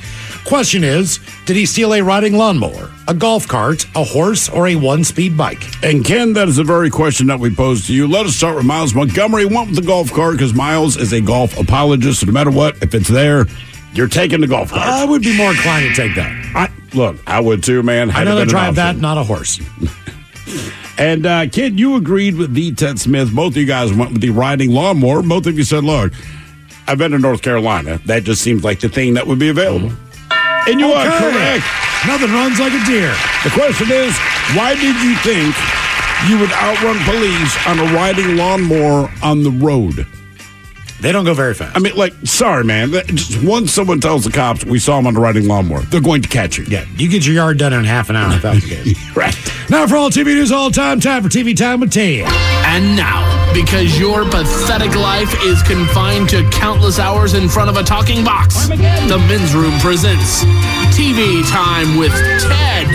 Question 0.46 0.84
is, 0.84 1.18
did 1.44 1.56
he 1.56 1.66
steal 1.66 1.92
a 1.92 2.00
riding 2.00 2.36
lawnmower, 2.36 2.92
a 3.08 3.14
golf 3.14 3.48
cart, 3.48 3.84
a 3.96 4.04
horse, 4.04 4.48
or 4.48 4.68
a 4.68 4.76
one-speed 4.76 5.36
bike? 5.36 5.64
And 5.82 6.04
Ken, 6.04 6.34
that 6.34 6.46
is 6.46 6.54
the 6.54 6.62
very 6.62 6.88
question 6.88 7.26
that 7.26 7.40
we 7.40 7.52
posed 7.52 7.88
to 7.88 7.92
you. 7.94 8.06
Let 8.06 8.26
us 8.26 8.36
start 8.36 8.54
with 8.54 8.64
Miles 8.64 8.94
Montgomery. 8.94 9.44
Went 9.44 9.70
with 9.70 9.76
the 9.76 9.86
golf 9.86 10.12
cart 10.12 10.34
because 10.34 10.54
Miles 10.54 10.96
is 10.96 11.12
a 11.12 11.20
golf 11.20 11.58
apologist. 11.58 12.20
So 12.20 12.26
no 12.26 12.32
matter 12.32 12.52
what, 12.52 12.80
if 12.80 12.94
it's 12.94 13.08
there, 13.08 13.46
you're 13.92 14.06
taking 14.06 14.40
the 14.40 14.46
golf 14.46 14.70
cart. 14.70 14.82
I 14.82 15.04
would 15.04 15.22
be 15.22 15.36
more 15.36 15.50
inclined 15.50 15.92
to 15.92 16.00
take 16.00 16.14
that. 16.14 16.30
I, 16.54 16.70
look, 16.94 17.16
I 17.26 17.40
would 17.40 17.64
too, 17.64 17.82
man. 17.82 18.10
I'd 18.10 18.28
rather 18.28 18.42
been 18.42 18.42
an 18.42 18.48
drive 18.48 18.74
that, 18.76 18.96
not 18.98 19.18
a 19.18 19.24
horse. 19.24 19.60
And 20.98 21.26
uh, 21.26 21.46
Kid, 21.48 21.78
you 21.78 21.96
agreed 21.96 22.36
with 22.36 22.54
the 22.54 22.72
Ted 22.72 22.98
Smith. 22.98 23.34
Both 23.34 23.52
of 23.52 23.56
you 23.58 23.66
guys 23.66 23.92
went 23.92 24.12
with 24.12 24.22
the 24.22 24.30
riding 24.30 24.70
lawnmower. 24.70 25.20
Both 25.20 25.46
of 25.46 25.58
you 25.58 25.64
said, 25.64 25.84
"Look, 25.84 26.14
I've 26.86 26.96
been 26.96 27.10
to 27.10 27.18
North 27.18 27.42
Carolina. 27.42 28.00
That 28.06 28.24
just 28.24 28.40
seems 28.40 28.64
like 28.64 28.80
the 28.80 28.88
thing 28.88 29.12
that 29.12 29.26
would 29.26 29.38
be 29.38 29.50
available." 29.50 29.92
And 30.66 30.80
you 30.80 30.92
are 30.92 31.06
Okay. 31.06 31.18
correct. 31.18 31.64
Nothing 32.06 32.32
runs 32.32 32.58
like 32.60 32.72
a 32.72 32.84
deer. 32.86 33.14
The 33.44 33.50
question 33.50 33.90
is, 33.90 34.16
why 34.54 34.74
did 34.74 34.96
you 35.02 35.14
think 35.16 35.54
you 36.28 36.38
would 36.38 36.52
outrun 36.52 36.98
police 37.04 37.66
on 37.66 37.78
a 37.78 37.84
riding 37.94 38.36
lawnmower 38.36 39.10
on 39.22 39.42
the 39.42 39.50
road? 39.50 40.06
They 41.00 41.12
don't 41.12 41.24
go 41.26 41.34
very 41.34 41.52
fast. 41.52 41.76
I 41.76 41.78
mean, 41.78 41.94
like, 41.94 42.14
sorry, 42.24 42.64
man. 42.64 42.90
Just 42.90 43.42
once 43.44 43.70
someone 43.70 44.00
tells 44.00 44.24
the 44.24 44.30
cops 44.30 44.64
we 44.64 44.78
saw 44.78 44.98
him 44.98 45.06
on 45.06 45.14
a 45.16 45.20
riding 45.20 45.46
lawnmower, 45.46 45.80
they're 45.82 46.00
going 46.00 46.22
to 46.22 46.28
catch 46.28 46.56
you. 46.56 46.64
yeah, 46.68 46.86
you 46.96 47.08
get 47.10 47.24
your 47.26 47.34
yard 47.34 47.58
done 47.58 47.72
in 47.74 47.84
half 47.84 48.08
an 48.08 48.16
hour 48.16 48.34
if 48.34 48.42
that's 48.42 48.62
the 48.62 48.68
case. 48.76 48.96
Right. 49.16 49.36
Now 49.68 49.86
for 49.86 49.96
all 49.96 50.10
TV 50.10 50.26
news 50.26 50.52
all 50.52 50.70
time, 50.70 51.00
time 51.00 51.22
for 51.22 51.28
TV 51.28 51.54
time 51.56 51.80
with 51.80 51.92
Ted. 51.92 52.24
And 52.66 52.96
now, 52.96 53.22
because 53.56 53.98
your 53.98 54.22
pathetic 54.24 54.94
life 54.94 55.34
is 55.42 55.62
confined 55.62 56.28
to 56.28 56.46
countless 56.50 56.98
hours 56.98 57.32
in 57.32 57.48
front 57.48 57.70
of 57.70 57.78
a 57.78 57.82
talking 57.82 58.22
box, 58.22 58.68
the 58.68 59.24
men's 59.28 59.54
room 59.54 59.72
presents 59.80 60.44
TV 60.94 61.42
Time 61.48 61.96
with 61.96 62.12
Ted. 62.12 62.86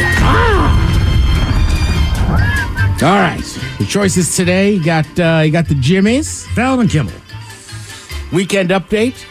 All 3.02 3.10
right. 3.10 3.42
The 3.80 3.86
choices 3.88 4.36
today 4.36 4.74
you 4.74 4.84
got 4.84 5.08
uh, 5.20 5.42
you 5.44 5.52
got 5.52 5.68
the 5.68 5.74
Jimmys, 5.74 6.46
Fallon 6.50 6.82
and 6.82 6.90
Kimmel. 6.92 7.14
weekend 8.32 8.70
update, 8.70 9.26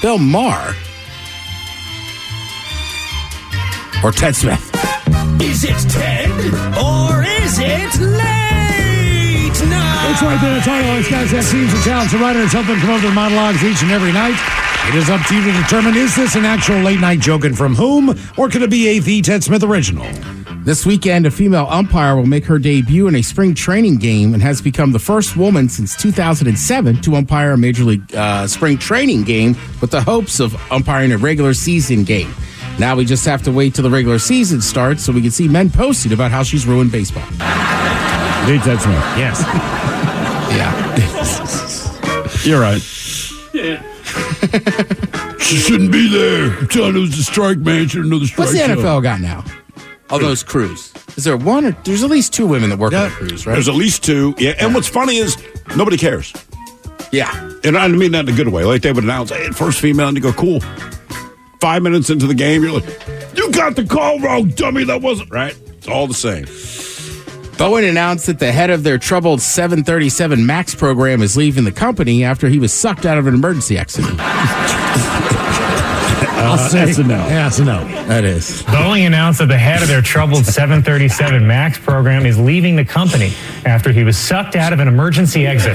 Bill 0.00 0.18
Maher, 0.18 0.76
or 4.04 4.12
Ted 4.12 4.36
Smith. 4.36 4.70
Is 5.42 5.64
it 5.64 5.90
Ted 5.90 6.30
or 6.78 7.24
is 7.24 7.58
it 7.58 8.00
late 8.00 8.51
It's 10.12 10.20
right 10.20 10.38
there. 10.42 10.58
It's 10.58 10.68
all 10.68 10.96
these 10.96 11.08
guys 11.08 11.30
have 11.30 11.50
teams 11.50 11.72
and 11.72 11.82
talents. 11.82 12.12
The 12.12 12.18
writers 12.18 12.52
help 12.52 12.66
them 12.66 12.78
come 12.80 12.90
up 12.90 13.02
with 13.02 13.14
monologues 13.14 13.64
each 13.64 13.82
and 13.82 13.90
every 13.90 14.12
night. 14.12 14.36
It 14.86 14.94
is 14.94 15.08
up 15.08 15.26
to 15.26 15.34
you 15.34 15.42
to 15.42 15.52
determine 15.62 15.96
is 15.96 16.14
this 16.14 16.34
an 16.34 16.44
actual 16.44 16.76
late 16.80 17.00
night 17.00 17.18
joke 17.18 17.46
and 17.46 17.56
from 17.56 17.74
whom, 17.74 18.10
or 18.36 18.50
could 18.50 18.60
it 18.60 18.68
be 18.68 18.88
a 18.88 18.98
The 18.98 19.22
Ted 19.22 19.42
Smith 19.42 19.62
original? 19.62 20.06
This 20.64 20.84
weekend, 20.84 21.24
a 21.24 21.30
female 21.30 21.66
umpire 21.70 22.14
will 22.14 22.26
make 22.26 22.44
her 22.44 22.58
debut 22.58 23.08
in 23.08 23.14
a 23.14 23.22
spring 23.22 23.54
training 23.54 23.96
game 23.96 24.34
and 24.34 24.42
has 24.42 24.60
become 24.60 24.92
the 24.92 24.98
first 24.98 25.34
woman 25.34 25.70
since 25.70 25.96
2007 25.96 27.00
to 27.00 27.16
umpire 27.16 27.52
a 27.52 27.56
Major 27.56 27.84
League 27.84 28.14
uh, 28.14 28.46
spring 28.46 28.76
training 28.76 29.22
game 29.22 29.56
with 29.80 29.92
the 29.92 30.02
hopes 30.02 30.40
of 30.40 30.54
umpiring 30.70 31.12
a 31.12 31.16
regular 31.16 31.54
season 31.54 32.04
game. 32.04 32.34
Now 32.78 32.96
we 32.96 33.06
just 33.06 33.24
have 33.24 33.42
to 33.44 33.50
wait 33.50 33.74
till 33.74 33.84
the 33.84 33.90
regular 33.90 34.18
season 34.18 34.60
starts 34.60 35.02
so 35.04 35.12
we 35.12 35.22
can 35.22 35.30
see 35.30 35.48
men 35.48 35.70
posting 35.70 36.12
about 36.12 36.30
how 36.30 36.42
she's 36.42 36.66
ruined 36.66 36.92
baseball. 36.92 37.24
The 38.46 38.58
Ted 38.64 38.80
Smith. 38.80 39.04
Yes. 39.16 39.42
Yeah. 40.52 40.98
You're 42.44 42.60
right. 42.60 42.82
Yeah. 43.54 43.80
she 45.38 45.56
shouldn't 45.56 45.90
be 45.90 46.08
there. 46.08 46.58
I'm 46.58 46.68
telling 46.68 46.92
you, 46.94 46.98
it 46.98 47.06
was 47.06 47.18
a 47.18 47.22
strike, 47.22 47.56
man. 47.56 47.88
Should 47.88 48.04
know 48.04 48.18
the 48.18 48.26
strike. 48.26 48.38
What's 48.40 48.52
the 48.52 48.58
zone. 48.58 48.76
NFL 48.76 49.02
got 49.02 49.20
now? 49.22 49.42
All 50.10 50.18
those 50.18 50.42
crews. 50.42 50.92
Is 51.16 51.24
there 51.24 51.38
one 51.38 51.64
or 51.64 51.72
there's 51.84 52.02
at 52.04 52.10
least 52.10 52.34
two 52.34 52.46
women 52.46 52.68
that 52.68 52.78
work 52.78 52.92
on 52.92 53.04
the 53.08 53.14
crews, 53.14 53.46
right? 53.46 53.54
There's 53.54 53.68
at 53.68 53.74
least 53.76 54.04
two. 54.04 54.34
Yeah. 54.36 54.54
And 54.58 54.74
what's 54.74 54.88
funny 54.88 55.16
is 55.16 55.38
nobody 55.74 55.96
cares. 55.96 56.34
Yeah. 57.12 57.30
And 57.64 57.78
I 57.78 57.88
mean 57.88 58.12
that 58.12 58.28
in 58.28 58.34
a 58.34 58.36
good 58.36 58.48
way. 58.48 58.64
Like 58.64 58.82
they 58.82 58.92
would 58.92 59.04
announce, 59.04 59.30
hey, 59.30 59.48
first 59.52 59.80
female, 59.80 60.08
and 60.08 60.16
you 60.16 60.22
go, 60.22 60.34
cool. 60.34 60.60
Five 61.62 61.82
minutes 61.82 62.10
into 62.10 62.26
the 62.26 62.34
game, 62.34 62.62
you're 62.62 62.72
like, 62.72 62.84
you 63.36 63.50
got 63.52 63.74
the 63.76 63.86
call 63.86 64.18
wrong, 64.20 64.48
dummy. 64.50 64.84
That 64.84 65.00
wasn't 65.00 65.30
right. 65.30 65.56
It's 65.78 65.88
all 65.88 66.06
the 66.06 66.12
same. 66.12 66.44
Boeing 67.62 67.88
announced 67.88 68.26
that 68.26 68.40
the 68.40 68.50
head 68.50 68.70
of 68.70 68.82
their 68.82 68.98
troubled 68.98 69.40
737 69.40 70.44
MAX 70.44 70.74
program 70.74 71.22
is 71.22 71.36
leaving 71.36 71.62
the 71.62 71.70
company 71.70 72.24
after 72.24 72.48
he 72.48 72.58
was 72.58 72.74
sucked 72.74 73.06
out 73.06 73.18
of 73.18 73.28
an 73.28 73.34
emergency 73.34 73.78
accident. 73.78 74.16
I'll 76.42 76.58
say. 76.58 76.86
that's 76.86 76.98
a 76.98 77.04
no. 77.04 77.18
Yeah, 77.18 77.28
that's 77.28 77.60
a 77.60 77.64
no. 77.64 77.84
That 78.08 78.24
is. 78.24 78.64
Boeing 78.64 79.06
announced 79.06 79.38
that 79.38 79.46
the 79.46 79.58
head 79.58 79.80
of 79.80 79.86
their 79.86 80.02
troubled 80.02 80.44
737 80.44 81.46
MAX 81.46 81.78
program 81.78 82.26
is 82.26 82.36
leaving 82.36 82.74
the 82.74 82.84
company 82.84 83.32
after 83.64 83.92
he 83.92 84.02
was 84.02 84.18
sucked 84.18 84.56
out 84.56 84.72
of 84.72 84.80
an 84.80 84.88
emergency 84.88 85.46
exit. 85.46 85.74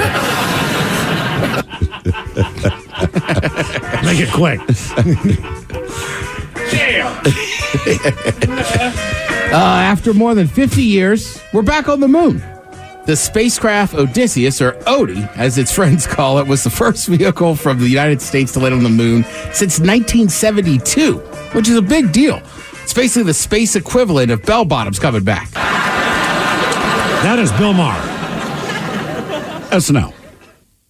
Make 4.04 4.20
it 4.20 4.34
quick. 4.34 4.60
Uh, 9.50 9.56
after 9.56 10.14
more 10.14 10.36
than 10.36 10.46
50 10.46 10.84
years, 10.84 11.42
we're 11.54 11.62
back 11.62 11.88
on 11.88 12.02
the 12.02 12.08
moon. 12.08 12.44
The 13.06 13.16
spacecraft 13.16 13.94
Odysseus, 13.94 14.62
or 14.62 14.74
Odie, 14.84 15.26
as 15.38 15.58
its 15.58 15.72
friends 15.76 16.06
call 16.06 16.38
it, 16.40 16.48
was 16.48 16.66
the 16.66 16.70
first 16.70 17.08
vehicle 17.08 17.56
from 17.56 17.80
the 17.80 17.88
United 17.88 18.22
States 18.22 18.52
to 18.54 18.60
land 18.60 18.76
on 18.76 18.84
the 18.84 18.90
moon 18.90 19.24
since 19.54 19.80
1972, 19.80 21.20
which 21.54 21.70
is 21.70 21.78
a 21.78 21.82
big 21.82 22.12
deal. 22.12 22.42
It's 22.84 22.94
basically 22.94 23.24
the 23.24 23.34
space 23.34 23.78
equivalent 23.78 24.32
of 24.32 24.44
bell 24.44 24.66
bottoms 24.66 25.00
coming 25.00 25.24
back. 25.24 25.50
That 25.52 27.40
is 27.40 27.50
Bill 27.54 27.72
Maher. 27.72 28.02
SNL. 29.70 30.14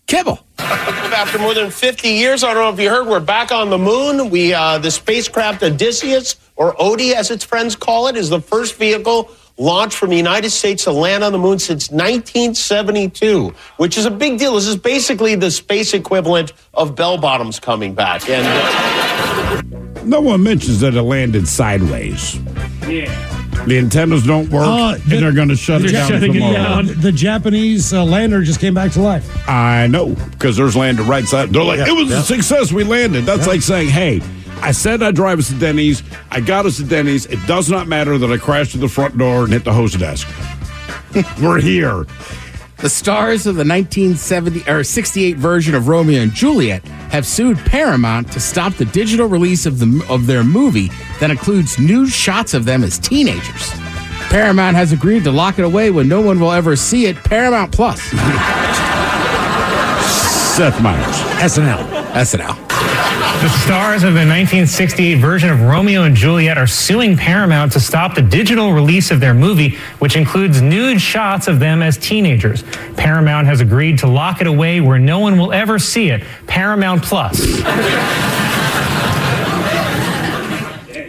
Kimmel. 0.07 0.39
After 0.57 1.37
more 1.37 1.53
than 1.53 1.69
50 1.69 2.09
years, 2.09 2.43
I 2.43 2.55
don't 2.55 2.63
know 2.63 2.73
if 2.73 2.79
you 2.79 2.89
heard, 2.89 3.07
we're 3.07 3.19
back 3.19 3.51
on 3.51 3.69
the 3.69 3.77
moon. 3.77 4.31
We, 4.31 4.53
uh, 4.53 4.79
the 4.79 4.89
spacecraft 4.89 5.61
Odysseus, 5.61 6.35
or 6.57 6.73
Odie 6.75 7.13
as 7.13 7.31
its 7.31 7.43
friends 7.45 7.75
call 7.75 8.07
it, 8.07 8.17
is 8.17 8.29
the 8.29 8.41
first 8.41 8.75
vehicle 8.75 9.31
launched 9.59 9.97
from 9.97 10.09
the 10.11 10.15
United 10.17 10.49
States 10.51 10.83
to 10.83 10.91
land 10.91 11.23
on 11.23 11.31
the 11.31 11.37
moon 11.39 11.57
since 11.57 11.89
1972, 11.89 13.53
which 13.77 13.97
is 13.97 14.05
a 14.05 14.11
big 14.11 14.37
deal. 14.37 14.53
This 14.55 14.67
is 14.67 14.75
basically 14.75 15.35
the 15.35 15.49
space 15.49 15.93
equivalent 15.93 16.53
of 16.73 16.95
bell 16.95 17.17
bottoms 17.17 17.59
coming 17.59 17.95
back. 17.95 18.29
And 18.29 18.45
uh, 18.45 19.61
No 20.03 20.21
one 20.21 20.43
mentions 20.43 20.79
that 20.81 20.93
it 20.95 21.01
landed 21.01 21.47
sideways. 21.47 22.35
Yeah. 22.87 23.33
The 23.65 23.79
antennas 23.79 24.23
don't 24.25 24.49
work, 24.49 24.65
Uh, 24.65 24.93
and 24.93 25.01
they're 25.23 25.33
going 25.33 25.49
to 25.49 25.55
shut 25.55 25.83
it 25.83 25.91
down 25.91 26.07
shutting 26.07 26.31
it 26.35 26.39
tomorrow. 26.39 26.53
down. 26.83 27.01
The 27.01 27.11
Japanese 27.11 27.91
uh, 27.91 28.05
lander 28.05 28.43
just 28.43 28.59
came 28.61 28.73
back 28.75 28.91
to 28.91 29.01
life. 29.01 29.27
I 29.49 29.87
know, 29.87 30.09
because 30.31 30.55
there's 30.55 30.75
landed 30.75 31.03
right 31.03 31.25
side. 31.25 31.49
They're 31.49 31.63
like, 31.63 31.79
Yeah, 31.79 31.89
it 31.89 31.95
was 31.95 32.09
yeah. 32.11 32.19
a 32.19 32.23
success. 32.23 32.71
We 32.71 32.83
landed. 32.83 33.25
That's 33.25 33.41
Yeah. 33.45 33.51
like 33.53 33.61
saying, 33.63 33.89
hey, 33.89 34.21
I 34.61 34.71
said 34.71 35.01
I'd 35.03 35.15
drive 35.15 35.39
us 35.39 35.47
to 35.49 35.55
Denny's. 35.55 36.03
I 36.31 36.41
got 36.41 36.65
us 36.65 36.77
to 36.77 36.83
Denny's. 36.83 37.25
It 37.27 37.39
does 37.47 37.69
not 37.69 37.87
matter 37.87 38.17
that 38.17 38.31
I 38.31 38.37
crashed 38.37 38.71
to 38.73 38.77
the 38.77 38.89
front 38.89 39.17
door 39.17 39.43
and 39.43 39.53
hit 39.53 39.63
the 39.63 39.73
host 39.73 39.97
desk. 39.99 40.27
We're 41.41 41.61
here. 41.61 42.05
The 42.77 42.89
stars 42.89 43.47
of 43.47 43.55
the 43.55 43.65
1970 43.65 44.69
or 44.69 44.83
68 44.83 45.37
version 45.37 45.73
of 45.73 45.87
Romeo 45.87 46.21
and 46.21 46.31
Juliet 46.31 46.83
have 47.09 47.25
sued 47.25 47.57
Paramount 47.59 48.31
to 48.33 48.39
stop 48.39 48.73
the 48.73 48.85
digital 48.85 49.27
release 49.27 49.65
of 49.65 49.79
the 49.79 50.05
of 50.09 50.27
their 50.27 50.43
movie 50.43 50.91
that 51.19 51.31
includes 51.31 51.79
nude 51.79 52.09
shots 52.09 52.53
of 52.53 52.65
them 52.65 52.83
as 52.83 52.99
teenagers. 52.99 53.71
Paramount 54.29 54.75
has 54.75 54.91
agreed 54.91 55.23
to 55.23 55.31
lock 55.31 55.57
it 55.57 55.65
away 55.65 55.89
when 55.89 56.07
no 56.07 56.21
one 56.21 56.39
will 56.39 56.51
ever 56.51 56.75
see 56.75 57.07
it. 57.07 57.15
Paramount 57.15 57.71
Plus, 57.71 57.99
Seth 60.57 60.79
Meyers. 60.81 61.15
SNL. 61.41 62.11
SNL. 62.11 62.66
The 63.41 63.49
stars 63.49 64.03
of 64.03 64.13
the 64.13 64.25
1968 64.25 65.15
version 65.19 65.49
of 65.49 65.61
Romeo 65.61 66.03
and 66.03 66.15
Juliet 66.15 66.57
are 66.57 66.65
suing 66.67 67.15
Paramount 67.15 67.71
to 67.73 67.79
stop 67.79 68.15
the 68.15 68.21
digital 68.21 68.73
release 68.73 69.11
of 69.11 69.19
their 69.19 69.33
movie, 69.35 69.77
which 69.99 70.15
includes 70.15 70.61
nude 70.61 70.99
shots 70.99 71.47
of 71.47 71.59
them 71.59 71.83
as 71.83 71.97
teenagers. 71.97 72.63
Paramount 72.97 73.45
has 73.47 73.61
agreed 73.61 73.99
to 73.99 74.07
lock 74.07 74.41
it 74.41 74.47
away 74.47 74.81
where 74.81 74.97
no 74.97 75.19
one 75.19 75.37
will 75.37 75.53
ever 75.53 75.77
see 75.77 76.09
it. 76.09 76.23
Paramount 76.47 77.03
Plus. 77.03 77.61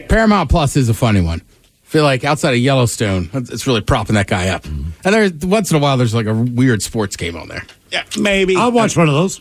Paramount 0.09 0.51
Plus 0.51 0.77
is 0.77 0.89
a 0.91 0.95
funny 0.95 1.23
one. 1.23 1.41
I 1.41 1.91
feel 1.91 2.05
like 2.05 2.25
outside 2.25 2.51
of 2.53 2.61
Yellowstone, 2.61 3.31
it's 3.33 3.67
really 3.67 3.81
propping 3.81 4.15
that 4.15 4.27
guy 4.27 4.49
up. 4.49 4.67
And 4.67 4.93
there's 5.03 5.33
once 5.33 5.71
in 5.71 5.79
a 5.79 5.81
while, 5.81 5.97
there's 5.97 6.15
like 6.15 6.27
a 6.27 6.35
weird 6.35 6.83
sports 6.83 7.17
game 7.17 7.37
on 7.37 7.49
there. 7.49 7.65
Yeah, 7.91 8.05
maybe. 8.19 8.55
I'll 8.55 8.71
watch 8.71 8.97
one 8.99 9.09
of 9.09 9.15
those. 9.15 9.41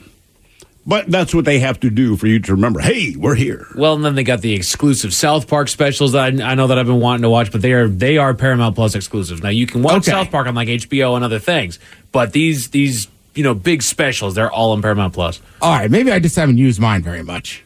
But 0.89 1.07
that's 1.11 1.35
what 1.35 1.43
they 1.43 1.59
have 1.59 1.81
to 1.81 1.89
do 1.89 2.15
for 2.15 2.27
you 2.27 2.39
to 2.39 2.53
remember. 2.53 2.79
Hey, 2.79 3.13
we're 3.17 3.35
here. 3.35 3.67
Well, 3.75 3.95
and 3.95 4.05
then 4.05 4.15
they 4.15 4.23
got 4.23 4.39
the 4.39 4.53
exclusive 4.53 5.13
South 5.13 5.45
Park 5.49 5.67
specials 5.67 6.13
that 6.13 6.41
I, 6.41 6.51
I 6.51 6.55
know 6.55 6.67
that 6.67 6.79
I've 6.79 6.85
been 6.85 7.01
wanting 7.01 7.23
to 7.23 7.29
watch, 7.29 7.51
but 7.51 7.61
they 7.61 7.73
are 7.73 7.89
they 7.89 8.17
are 8.17 8.33
Paramount 8.33 8.73
Plus 8.75 8.95
exclusives. 8.95 9.43
Now 9.43 9.49
you 9.49 9.67
can 9.67 9.83
watch 9.83 9.97
Okay. 9.97 10.11
South 10.11 10.31
Park 10.31 10.47
on 10.47 10.55
like 10.55 10.69
HBO 10.69 11.15
and 11.17 11.25
other 11.25 11.39
things, 11.39 11.77
but 12.13 12.31
these 12.31 12.69
these 12.69 13.09
you 13.35 13.43
know 13.43 13.53
big 13.53 13.83
specials 13.83 14.35
they're 14.35 14.49
all 14.49 14.71
on 14.71 14.81
Paramount 14.81 15.13
Plus. 15.13 15.41
All 15.61 15.73
right, 15.77 15.91
maybe 15.91 16.09
I 16.11 16.19
just 16.19 16.37
haven't 16.37 16.57
used 16.57 16.79
mine 16.79 17.03
very 17.03 17.21
much. 17.21 17.65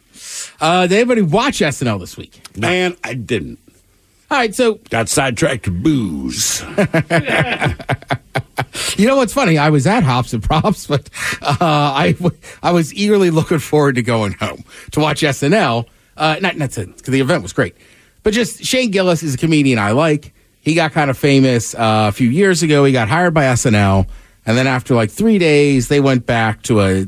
Uh, 0.60 0.88
did 0.88 0.96
anybody 0.98 1.22
watch 1.22 1.60
SNL 1.60 2.00
this 2.00 2.18
week? 2.18 2.42
Man, 2.58 2.98
I 3.04 3.13
didn't. 3.13 3.60
All 4.32 4.38
right, 4.38 4.56
so 4.56 4.76
Got 4.90 5.10
sidetracked 5.10 5.66
to 5.66 5.72
booze. 5.72 6.62
you 8.98 9.06
know 9.06 9.18
what's 9.18 9.34
funny? 9.34 9.58
I 9.58 9.70
was 9.70 9.86
at 9.86 10.04
Hops 10.04 10.32
and 10.32 10.42
Props, 10.42 10.88
but 10.88 11.10
uh, 11.42 11.58
I 11.60 12.16
I 12.64 12.72
was 12.72 12.94
eagerly 12.94 13.30
looking 13.30 13.60
forward 13.60 13.96
to 13.96 14.02
going 14.02 14.32
home 14.32 14.64
to 14.92 15.02
watch 15.02 15.20
SNL. 15.22 15.86
Uh, 16.16 16.38
not 16.42 16.56
not 16.56 16.72
to, 16.72 16.86
the 16.86 17.20
event 17.20 17.44
was 17.44 17.52
great, 17.52 17.76
but 18.24 18.32
just 18.34 18.64
Shane 18.64 18.90
Gillis 18.92 19.22
is 19.22 19.34
a 19.34 19.38
comedian 19.38 19.78
I 19.80 19.92
like. 19.92 20.34
He 20.62 20.76
got 20.76 20.94
kind 20.94 21.10
of 21.10 21.18
famous 21.18 21.76
uh, 21.76 22.06
a 22.08 22.14
few 22.14 22.30
years 22.30 22.64
ago. 22.64 22.86
He 22.86 22.94
got 22.94 23.10
hired 23.10 23.34
by 23.34 23.44
SNL, 23.44 24.08
and 24.46 24.58
then 24.58 24.66
after 24.66 24.96
like 24.96 25.12
three 25.12 25.40
days, 25.40 25.90
they 25.90 26.00
went 26.00 26.26
back 26.26 26.62
to 26.64 26.80
a 26.80 27.06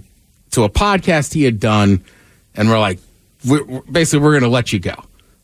to 0.51 0.63
a 0.63 0.69
podcast 0.69 1.33
he 1.33 1.43
had 1.43 1.61
done, 1.61 2.03
and 2.53 2.67
we're 2.69 2.79
like, 2.79 2.99
we're- 3.47 3.81
basically, 3.89 4.25
we're 4.25 4.31
going 4.31 4.43
to 4.43 4.49
let 4.49 4.73
you 4.73 4.79
go. 4.79 4.95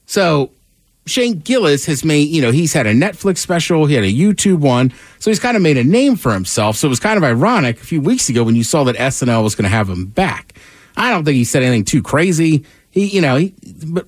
So 0.07 0.51
Shane 1.09 1.39
Gillis 1.39 1.85
has 1.85 2.03
made, 2.03 2.29
you 2.29 2.41
know, 2.41 2.51
he's 2.51 2.73
had 2.73 2.87
a 2.87 2.93
Netflix 2.93 3.37
special, 3.37 3.85
he 3.85 3.95
had 3.95 4.03
a 4.03 4.11
YouTube 4.11 4.59
one, 4.59 4.93
so 5.19 5.29
he's 5.29 5.39
kind 5.39 5.57
of 5.57 5.63
made 5.63 5.77
a 5.77 5.83
name 5.83 6.15
for 6.15 6.33
himself. 6.33 6.77
So 6.77 6.87
it 6.87 6.89
was 6.89 6.99
kind 6.99 7.17
of 7.17 7.23
ironic 7.23 7.81
a 7.81 7.83
few 7.83 8.01
weeks 8.01 8.29
ago 8.29 8.43
when 8.43 8.55
you 8.55 8.63
saw 8.63 8.83
that 8.85 8.95
SNL 8.95 9.43
was 9.43 9.55
going 9.55 9.63
to 9.63 9.69
have 9.69 9.89
him 9.89 10.05
back. 10.05 10.53
I 10.97 11.11
don't 11.11 11.23
think 11.23 11.35
he 11.35 11.43
said 11.43 11.63
anything 11.63 11.85
too 11.85 12.01
crazy. 12.01 12.65
He, 12.91 13.05
you 13.05 13.21
know, 13.21 13.37
he, 13.37 13.53
but 13.87 14.07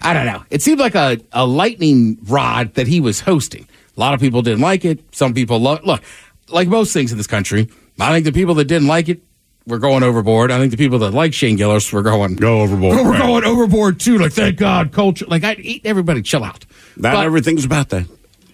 I 0.00 0.14
don't 0.14 0.26
know. 0.26 0.44
It 0.50 0.62
seemed 0.62 0.80
like 0.80 0.94
a, 0.94 1.18
a 1.32 1.46
lightning 1.46 2.18
rod 2.24 2.74
that 2.74 2.86
he 2.86 3.00
was 3.00 3.20
hosting. 3.20 3.68
A 3.96 4.00
lot 4.00 4.14
of 4.14 4.20
people 4.20 4.42
didn't 4.42 4.60
like 4.60 4.84
it. 4.84 5.00
Some 5.14 5.34
people 5.34 5.58
love. 5.58 5.84
Look, 5.84 6.02
like 6.48 6.68
most 6.68 6.92
things 6.92 7.12
in 7.12 7.18
this 7.18 7.26
country, 7.26 7.68
I 7.98 8.12
think 8.12 8.24
the 8.24 8.32
people 8.32 8.54
that 8.54 8.66
didn't 8.66 8.88
like 8.88 9.08
it 9.08 9.20
were 9.68 9.78
going 9.78 10.02
overboard. 10.02 10.50
I 10.50 10.58
think 10.58 10.70
the 10.72 10.76
people 10.76 10.98
that 11.00 11.12
like 11.12 11.32
Shane 11.34 11.56
Gillis 11.56 11.92
were 11.92 12.02
going 12.02 12.34
Go 12.34 12.62
overboard. 12.62 12.96
we're 13.04 13.10
Right. 13.12 13.20
going 13.22 13.44
overboard 13.44 14.00
too. 14.00 14.18
Like, 14.18 14.32
thank 14.32 14.56
God, 14.56 14.90
culture. 14.92 15.26
Like, 15.28 15.44
I 15.44 15.54
eat 15.54 15.82
everybody 15.84 16.22
chill 16.22 16.42
out. 16.42 16.64
Not 16.96 17.14
But- 17.14 17.24
everything's 17.26 17.64
about 17.64 17.90
that. 17.90 18.06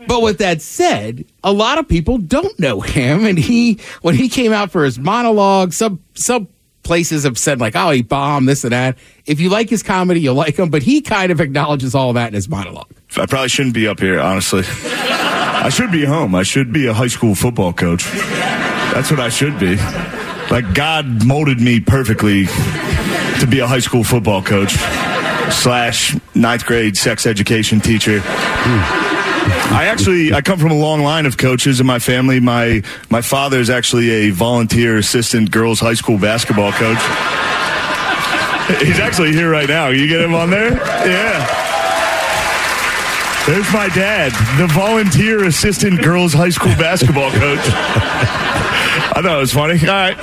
But 0.06 0.20
with 0.20 0.36
that 0.38 0.60
said, 0.60 1.24
a 1.42 1.50
lot 1.50 1.78
of 1.78 1.88
people 1.88 2.18
don't 2.18 2.58
know 2.60 2.82
him, 2.82 3.24
and 3.24 3.38
he 3.38 3.78
when 4.02 4.14
he 4.14 4.28
came 4.28 4.52
out 4.52 4.70
for 4.70 4.84
his 4.84 4.98
monologue, 4.98 5.72
some 5.72 5.98
some 6.12 6.46
places 6.82 7.24
have 7.24 7.38
said 7.38 7.58
like, 7.58 7.74
"Oh, 7.74 7.90
he 7.90 8.02
bombed 8.02 8.46
this 8.46 8.64
and 8.64 8.74
that." 8.74 8.98
If 9.24 9.40
you 9.40 9.48
like 9.48 9.70
his 9.70 9.82
comedy, 9.82 10.20
you'll 10.20 10.34
like 10.34 10.58
him, 10.58 10.68
but 10.68 10.82
he 10.82 11.00
kind 11.00 11.32
of 11.32 11.40
acknowledges 11.40 11.94
all 11.94 12.12
that 12.12 12.28
in 12.28 12.34
his 12.34 12.50
monologue. 12.50 12.90
I 13.16 13.24
probably 13.24 13.48
shouldn't 13.48 13.74
be 13.74 13.88
up 13.88 13.98
here, 13.98 14.20
honestly. 14.20 14.64
I 14.66 15.70
should 15.70 15.90
be 15.90 16.04
home. 16.04 16.34
I 16.34 16.42
should 16.42 16.70
be 16.70 16.86
a 16.86 16.92
high 16.92 17.06
school 17.06 17.34
football 17.34 17.72
coach. 17.72 18.04
That's 18.92 19.10
what 19.10 19.20
I 19.20 19.30
should 19.30 19.58
be. 19.58 19.76
Like, 20.54 20.72
God 20.72 21.26
molded 21.26 21.60
me 21.60 21.80
perfectly 21.80 22.46
to 22.46 23.46
be 23.50 23.58
a 23.58 23.66
high 23.66 23.80
school 23.80 24.04
football 24.04 24.40
coach 24.40 24.70
slash 25.50 26.16
ninth 26.32 26.64
grade 26.64 26.96
sex 26.96 27.26
education 27.26 27.80
teacher. 27.80 28.20
I 28.24 29.88
actually 29.90 30.32
I 30.32 30.42
come 30.42 30.60
from 30.60 30.70
a 30.70 30.76
long 30.76 31.02
line 31.02 31.26
of 31.26 31.38
coaches 31.38 31.80
in 31.80 31.86
my 31.86 31.98
family. 31.98 32.38
My 32.38 32.84
my 33.10 33.20
father 33.20 33.58
is 33.58 33.68
actually 33.68 34.10
a 34.10 34.30
volunteer 34.30 34.96
assistant 34.96 35.50
girls 35.50 35.80
high 35.80 35.94
school 35.94 36.18
basketball 36.18 36.70
coach. 36.70 37.02
He's 38.80 39.00
actually 39.00 39.32
here 39.32 39.50
right 39.50 39.68
now. 39.68 39.88
You 39.88 40.06
get 40.06 40.20
him 40.20 40.36
on 40.36 40.50
there? 40.50 40.70
Yeah. 40.70 41.64
There's 43.48 43.72
my 43.72 43.88
dad, 43.88 44.30
the 44.56 44.72
volunteer 44.72 45.46
assistant 45.46 46.00
girls 46.00 46.32
high 46.32 46.50
school 46.50 46.76
basketball 46.76 47.32
coach. 47.32 48.53
I 49.16 49.22
thought 49.22 49.36
it 49.36 49.40
was 49.40 49.52
funny. 49.52 49.78
All 49.80 49.94
right. 49.94 50.18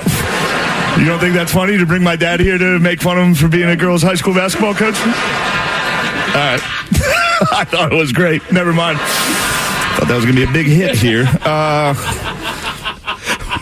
You 0.98 1.06
don't 1.06 1.18
think 1.18 1.34
that's 1.34 1.52
funny 1.52 1.78
to 1.78 1.86
bring 1.86 2.02
my 2.02 2.16
dad 2.16 2.40
here 2.40 2.58
to 2.58 2.78
make 2.78 3.00
fun 3.00 3.18
of 3.18 3.24
him 3.24 3.34
for 3.34 3.48
being 3.48 3.68
a 3.68 3.76
girls 3.76 4.02
high 4.02 4.14
school 4.14 4.34
basketball 4.34 4.74
coach? 4.74 4.96
All 4.96 6.36
right. 6.36 6.60
I 7.52 7.64
thought 7.64 7.90
it 7.90 7.96
was 7.96 8.12
great. 8.12 8.52
Never 8.52 8.72
mind. 8.72 8.98
Thought 8.98 10.08
that 10.08 10.16
was 10.16 10.24
going 10.24 10.36
to 10.36 10.44
be 10.44 10.50
a 10.50 10.52
big 10.52 10.66
hit 10.66 10.96
here. 10.96 11.24
Uh, 11.42 11.94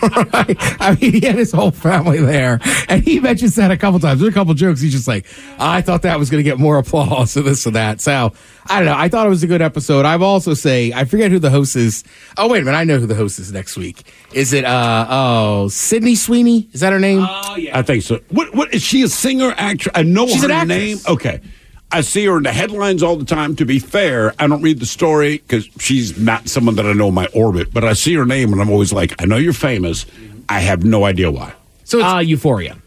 I 0.03 0.97
mean, 0.99 1.13
he 1.13 1.25
had 1.25 1.35
his 1.35 1.51
whole 1.51 1.71
family 1.71 2.19
there, 2.19 2.59
and 2.89 3.03
he 3.03 3.19
mentions 3.19 3.55
that 3.55 3.71
a 3.71 3.77
couple 3.77 3.99
times. 3.99 4.19
There's 4.19 4.31
a 4.31 4.33
couple 4.33 4.53
jokes. 4.53 4.81
He's 4.81 4.91
just 4.91 5.07
like, 5.07 5.25
I 5.59 5.81
thought 5.81 6.01
that 6.03 6.17
was 6.17 6.29
going 6.29 6.43
to 6.43 6.49
get 6.49 6.57
more 6.59 6.77
applause 6.77 7.35
and 7.37 7.45
this 7.45 7.65
and 7.65 7.75
that. 7.75 8.01
So 8.01 8.33
I 8.67 8.79
don't 8.79 8.85
know. 8.85 8.97
I 8.97 9.09
thought 9.09 9.25
it 9.25 9.29
was 9.29 9.43
a 9.43 9.47
good 9.47 9.61
episode. 9.61 10.05
I've 10.05 10.21
also 10.21 10.53
say 10.53 10.91
I 10.93 11.05
forget 11.05 11.31
who 11.31 11.39
the 11.39 11.49
host 11.49 11.75
is. 11.75 12.03
Oh 12.37 12.47
wait 12.47 12.61
a 12.61 12.65
minute, 12.65 12.77
I 12.77 12.83
know 12.83 12.99
who 12.99 13.05
the 13.05 13.15
host 13.15 13.39
is 13.39 13.51
next 13.51 13.77
week. 13.77 14.03
Is 14.33 14.53
it 14.53 14.65
uh 14.65 15.07
oh 15.09 15.67
Sydney 15.67 16.15
Sweeney? 16.15 16.69
Is 16.73 16.81
that 16.81 16.93
her 16.93 16.99
name? 16.99 17.25
Oh 17.27 17.55
yeah. 17.55 17.77
I 17.77 17.81
think 17.81 18.03
so. 18.03 18.19
What? 18.29 18.53
What 18.55 18.73
is 18.73 18.81
she? 18.81 19.01
A 19.03 19.07
singer, 19.07 19.53
actress? 19.57 19.91
I 19.95 20.03
know 20.03 20.27
She's 20.27 20.43
her 20.43 20.51
an 20.51 20.67
name. 20.67 20.97
Okay, 21.07 21.41
I 21.91 22.01
see 22.01 22.25
her 22.25 22.37
in 22.37 22.43
the 22.43 22.51
headlines 22.51 23.03
all 23.03 23.15
the 23.15 23.25
time. 23.25 23.55
To 23.57 23.65
be 23.65 23.79
fair, 23.79 24.33
I 24.39 24.47
don't 24.47 24.61
read 24.61 24.79
the 24.79 24.85
story 24.85 25.37
because 25.39 25.65
she's 25.79 26.17
not 26.19 26.47
someone 26.49 26.75
that 26.75 26.85
I 26.85 26.93
know 26.93 27.09
in 27.09 27.13
my 27.13 27.27
orbit. 27.33 27.73
But 27.73 27.83
I 27.83 27.93
see 27.93 28.13
her 28.15 28.25
name, 28.25 28.51
and 28.53 28.61
I'm 28.61 28.69
always 28.69 28.93
like, 28.93 29.21
I 29.21 29.25
know 29.25 29.37
you're 29.37 29.53
famous. 29.53 30.05
I 30.49 30.59
have 30.59 30.83
no 30.83 31.03
idea 31.05 31.29
why. 31.31 31.53
So 31.83 31.99
it's, 31.99 32.07
Uh, 32.07 32.17
Euphoria. 32.19 32.77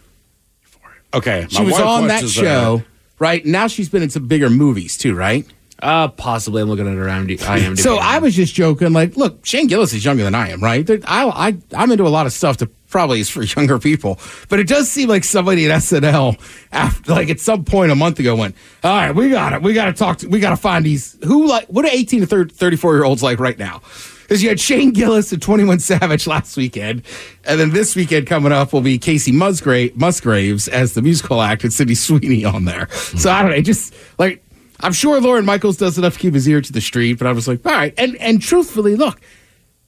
Euphoria. 0.62 0.96
Okay, 1.12 1.46
she 1.50 1.58
my 1.58 1.64
was 1.64 1.72
wife 1.74 1.84
on 1.84 2.06
that 2.08 2.14
watches, 2.16 2.32
show, 2.32 2.82
right? 3.18 3.44
Now 3.44 3.66
she's 3.66 3.88
been 3.88 4.02
in 4.02 4.10
some 4.10 4.26
bigger 4.26 4.50
movies 4.50 4.96
too, 4.96 5.14
right? 5.14 5.46
Uh, 5.82 6.08
possibly. 6.08 6.62
I'm 6.62 6.68
looking 6.68 6.86
at 6.88 6.94
her 6.96 7.04
IMDb. 7.04 7.38
IMDb. 7.40 7.78
So 7.78 7.96
I 7.98 8.18
was 8.18 8.34
just 8.34 8.54
joking, 8.54 8.92
like, 8.92 9.16
look, 9.16 9.44
Shane 9.44 9.66
Gillis 9.66 9.92
is 9.92 10.04
younger 10.04 10.22
than 10.24 10.34
I 10.34 10.48
am, 10.50 10.62
right? 10.62 10.86
There- 10.86 11.00
I, 11.06 11.26
I, 11.50 11.56
I'm 11.76 11.90
into 11.90 12.06
a 12.06 12.08
lot 12.08 12.24
of 12.26 12.32
stuff 12.32 12.56
that 12.58 12.70
probably 12.94 13.18
is 13.18 13.28
for 13.28 13.42
younger 13.56 13.80
people, 13.80 14.20
but 14.48 14.60
it 14.60 14.68
does 14.68 14.88
seem 14.88 15.08
like 15.08 15.24
somebody 15.24 15.68
at 15.68 15.82
SNL, 15.82 16.38
after, 16.70 17.10
like 17.10 17.28
at 17.28 17.40
some 17.40 17.64
point 17.64 17.90
a 17.90 17.96
month 17.96 18.20
ago, 18.20 18.36
went, 18.36 18.54
all 18.84 18.92
right, 18.92 19.12
we 19.12 19.30
got 19.30 19.52
it. 19.52 19.62
We 19.62 19.72
got 19.72 19.86
to 19.86 19.92
talk 19.92 20.18
to, 20.18 20.28
we 20.28 20.38
got 20.38 20.50
to 20.50 20.56
find 20.56 20.86
these, 20.86 21.18
who 21.24 21.48
like, 21.48 21.66
what 21.66 21.84
are 21.84 21.90
18 21.90 22.20
to 22.20 22.26
30, 22.26 22.54
34 22.54 22.94
year 22.94 23.02
olds 23.02 23.20
like 23.20 23.40
right 23.40 23.58
now? 23.58 23.82
Because 24.22 24.44
you 24.44 24.48
had 24.48 24.60
Shane 24.60 24.92
Gillis 24.92 25.32
and 25.32 25.42
21 25.42 25.80
Savage 25.80 26.24
last 26.28 26.56
weekend, 26.56 27.02
and 27.42 27.58
then 27.58 27.70
this 27.70 27.96
weekend 27.96 28.28
coming 28.28 28.52
up 28.52 28.72
will 28.72 28.80
be 28.80 28.96
Kacey 28.96 29.32
Musgrave, 29.32 29.96
Musgraves 29.96 30.68
as 30.68 30.94
the 30.94 31.02
musical 31.02 31.42
act 31.42 31.64
and 31.64 31.72
Sydney 31.72 31.96
Sweeney 31.96 32.44
on 32.44 32.64
there. 32.64 32.88
So 32.92 33.28
I 33.28 33.42
don't 33.42 33.50
know, 33.50 33.60
just 33.60 33.92
like, 34.20 34.40
I'm 34.78 34.92
sure 34.92 35.20
Lorne 35.20 35.44
Michaels 35.44 35.78
does 35.78 35.98
enough 35.98 36.12
to 36.12 36.20
keep 36.20 36.34
his 36.34 36.48
ear 36.48 36.60
to 36.60 36.72
the 36.72 36.80
street, 36.80 37.14
but 37.14 37.26
I 37.26 37.32
was 37.32 37.48
like, 37.48 37.66
all 37.66 37.72
right. 37.72 37.92
And 37.98 38.14
and 38.18 38.40
truthfully, 38.40 38.94
look, 38.94 39.20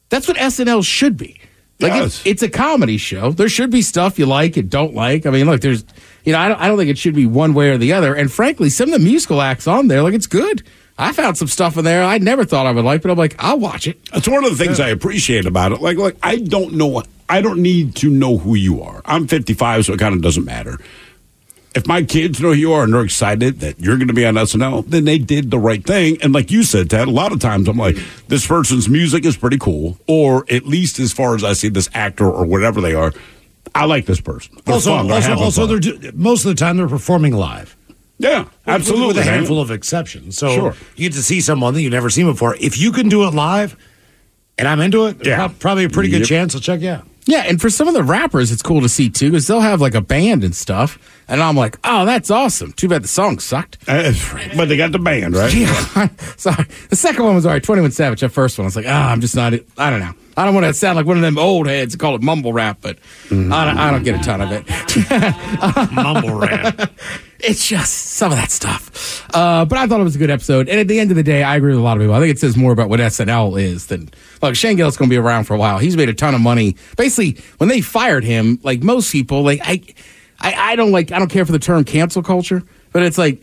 that's 0.09 0.27
what 0.27 0.37
SNL 0.38 0.85
should 0.85 1.16
be. 1.16 1.40
Like 1.79 1.93
Yes. 1.93 2.07
it's, 2.07 2.27
it's 2.27 2.43
a 2.43 2.49
comedy 2.49 2.97
show. 2.97 3.31
There 3.33 3.49
should 3.49 3.71
be 3.71 3.83
stuff 3.83 4.19
you 4.19 4.27
like 4.27 4.57
and 4.57 4.71
don't 4.71 4.95
like. 4.95 5.27
I 5.27 5.31
mean, 5.31 5.47
look, 5.47 5.61
there's 5.61 5.85
you 6.25 6.33
know, 6.33 6.39
I 6.39 6.49
don't, 6.49 6.61
I 6.61 6.69
don't 6.69 6.79
think 6.79 6.91
it 6.91 6.99
should 6.99 7.15
be 7.15 7.27
one 7.27 7.55
way 7.55 7.71
or 7.71 7.79
the 7.79 7.93
other. 7.93 8.15
And 8.15 8.33
frankly, 8.33 8.71
some 8.71 8.93
of 8.93 8.99
the 8.99 9.05
musical 9.05 9.41
acts 9.43 9.67
on 9.67 9.89
there, 9.89 10.03
like 10.03 10.15
it's 10.15 10.27
good. 10.27 10.62
I 10.99 11.12
found 11.12 11.37
some 11.37 11.49
stuff 11.49 11.77
in 11.77 11.85
there 11.85 12.03
I 12.03 12.17
never 12.19 12.47
thought 12.47 12.65
I 12.65 12.73
would 12.73 12.85
like, 12.85 13.03
but 13.03 13.11
I'm 13.11 13.19
like, 13.19 13.37
I'll 13.39 13.59
watch 13.59 13.87
it. 13.87 14.03
That's 14.12 14.27
one 14.27 14.45
of 14.45 14.57
the 14.57 14.65
things 14.65 14.81
I 14.81 14.89
appreciate 14.89 15.45
about 15.45 15.73
it. 15.73 15.83
Like, 15.83 15.99
like 15.99 16.17
I 16.23 16.37
don't 16.37 16.73
know. 16.75 17.03
I 17.29 17.43
don't 17.43 17.61
need 17.61 17.97
to 17.97 18.09
know 18.09 18.39
who 18.39 18.55
you 18.55 18.83
are. 18.83 19.03
I'm 19.05 19.27
55, 19.27 19.85
so 19.85 19.93
it 19.93 19.99
kind 19.99 20.15
of 20.15 20.23
doesn't 20.23 20.45
matter. 20.45 20.79
If 21.77 21.87
my 21.87 22.03
kids 22.03 22.41
know 22.41 22.49
who 22.49 22.55
you 22.55 22.73
are 22.73 22.85
and 22.85 22.93
they're 22.95 23.05
excited 23.05 23.61
that 23.61 23.79
you're 23.79 23.97
going 23.97 24.09
to 24.09 24.15
be 24.15 24.25
on 24.25 24.35
SNL, 24.35 24.87
then 24.89 25.05
they 25.05 25.19
did 25.19 25.51
the 25.51 25.59
right 25.59 25.85
thing. 25.85 26.17
And 26.23 26.33
like 26.33 26.51
you 26.51 26.62
said, 26.62 26.89
Ted, 26.91 27.07
a 27.07 27.11
lot 27.11 27.33
of 27.33 27.39
times 27.39 27.69
I'm 27.69 27.77
like, 27.77 27.97
this 28.29 28.47
person's 28.47 28.89
music 28.89 29.25
is 29.27 29.37
pretty 29.37 29.59
cool, 29.59 29.99
or 30.09 30.45
at 30.51 30.67
least 30.67 30.99
as 30.99 31.12
far 31.12 31.35
as 31.35 31.45
I 31.45 31.53
see 31.53 31.69
this 31.69 31.91
actor 31.95 32.29
or 32.29 32.47
whatever 32.47 32.81
they 32.81 32.95
are, 32.95 33.12
I 33.75 33.85
like 33.85 34.07
this 34.07 34.21
person. 34.23 34.57
They're 34.65 34.75
also, 34.75 34.97
fun. 34.97 35.07
They're 35.07 35.17
also, 35.33 35.45
also 35.65 35.67
fun. 35.69 36.01
they're 36.01 36.12
most 36.15 36.45
of 36.47 36.49
the 36.49 36.55
time 36.59 36.79
they're 36.79 36.89
performing 36.89 37.35
live. 37.37 37.77
yeah, 38.19 38.47
absolutely. 38.67 39.09
with 39.09 39.19
a 39.19 39.23
handful 39.23 39.61
of 39.61 39.71
exceptions. 39.71 40.39
So 40.39 40.49
Sure. 40.55 40.75
you 40.97 41.11
get 41.11 41.17
to 41.17 41.23
see 41.23 41.43
someone 41.43 41.75
that 41.75 41.83
you've 41.83 41.93
never 41.93 42.09
seen 42.09 42.25
before. 42.25 42.57
If 42.59 42.79
you 42.79 42.91
can 42.91 43.11
do 43.11 43.25
it 43.29 43.35
live, 43.35 43.77
and 44.57 44.67
I'm 44.67 44.81
into 44.81 45.05
it, 45.07 45.19
Yeah. 45.27 45.37
prob- 45.37 45.59
probably 45.59 45.85
a 45.85 45.91
pretty 45.91 46.09
good 46.09 46.25
chance 46.25 46.55
I'll 46.55 46.61
check 46.62 46.81
you 46.81 46.89
out. 46.91 47.07
Yeah, 47.29 47.43
and 47.47 47.61
for 47.61 47.71
some 47.71 47.89
of 47.89 47.95
the 47.95 48.05
rappers, 48.05 48.53
it's 48.53 48.62
cool 48.62 48.81
to 48.83 48.89
see 48.89 49.11
too, 49.11 49.31
because 49.31 49.49
they'll 49.49 49.61
have 49.61 49.81
like 49.81 49.95
a 49.97 50.01
band 50.01 50.45
and 50.45 50.55
stuff. 50.55 50.99
And 51.29 51.43
I'm 51.43 51.57
like, 51.57 51.77
oh, 51.83 52.07
that's 52.07 52.31
awesome. 52.31 52.73
Too 52.73 52.89
bad 52.89 53.03
the 53.03 53.09
song 53.09 53.41
sucked. 53.41 53.79
Uh, 53.89 54.12
but 54.57 54.69
they 54.69 54.77
got 54.77 54.93
the 54.93 55.01
band, 55.01 55.35
right? 55.35 55.53
Yeah. 55.57 56.09
Sorry. 56.37 56.65
The 56.89 56.95
second 56.95 57.25
one 57.25 57.35
was 57.35 57.45
all 57.45 57.53
right. 57.53 57.62
21 57.62 57.91
Savage, 57.91 58.21
that 58.21 58.29
first 58.29 58.59
one. 58.59 58.65
I 58.65 58.69
was 58.69 58.77
like, 58.77 58.87
ah, 58.89 59.11
I'm 59.11 59.21
just 59.21 59.35
not, 59.35 59.53
I 59.77 59.91
don't 59.91 59.99
know. 59.99 60.12
I 60.37 60.45
don't 60.45 60.55
want 60.55 60.67
to 60.67 60.75
sound 60.75 60.97
like 60.97 61.07
one 61.07 61.17
of 61.17 61.23
them 61.23 61.37
old 61.39 61.67
heads 61.67 61.95
and 61.95 62.01
call 62.01 62.15
it 62.15 62.23
mumble 62.23 62.53
rap, 62.53 62.79
but 62.81 62.99
I, 63.31 63.35
don't, 63.35 63.51
I 63.51 63.91
don't 63.91 64.05
get 64.05 64.21
a 64.21 64.23
ton 64.23 64.41
of 64.43 64.53
it. 64.53 65.91
Mumble 65.93 66.35
rap. 66.39 66.93
it's 67.41 67.67
just 67.67 67.93
some 68.12 68.33
of 68.33 68.39
that 68.39 68.51
stuff. 68.51 69.27
Uh, 69.35 69.65
but 69.65 69.79
I 69.79 69.87
thought 69.87 69.99
it 69.99 70.05
was 70.05 70.15
a 70.15 70.19
good 70.19 70.31
episode. 70.31 70.69
And 70.69 70.79
at 70.79 70.89
the 70.89 71.01
end 71.01 71.11
of 71.11 71.17
the 71.17 71.23
day, 71.23 71.43
I 71.43 71.57
agree 71.57 71.71
with 71.73 71.81
a 71.81 71.83
lot 71.83 71.97
of 71.97 72.03
people. 72.03 72.15
I 72.15 72.21
think 72.21 72.31
it 72.35 72.39
says 72.39 72.55
more 72.55 72.71
about 72.73 72.91
what 72.91 73.01
SNL 73.01 73.59
is 73.61 73.87
than, 73.87 74.11
look, 74.42 74.55
Shane 74.57 74.77
Gillis 74.77 74.96
going 74.96 75.09
to 75.09 75.14
be 75.14 75.18
around 75.18 75.44
for 75.44 75.55
a 75.55 75.59
while. 75.59 75.79
He's 75.79 75.96
made 75.96 76.09
a 76.09 76.14
ton 76.14 76.35
of 76.35 76.40
money. 76.40 76.77
Basically, 76.96 77.42
when 77.59 77.68
they 77.68 77.81
fired 77.81 78.25
him, 78.25 78.59
like 78.62 78.83
most 78.83 79.11
people, 79.12 79.42
like, 79.42 79.61
I, 79.62 79.83
I, 80.40 80.72
I 80.72 80.77
don't 80.77 80.92
like, 80.92 81.12
I 81.12 81.18
don't 81.18 81.31
care 81.31 81.44
for 81.46 81.53
the 81.53 81.59
term 81.59 81.85
cancel 81.85 82.22
culture, 82.22 82.62
but 82.92 83.03
it's 83.03 83.18
like, 83.18 83.42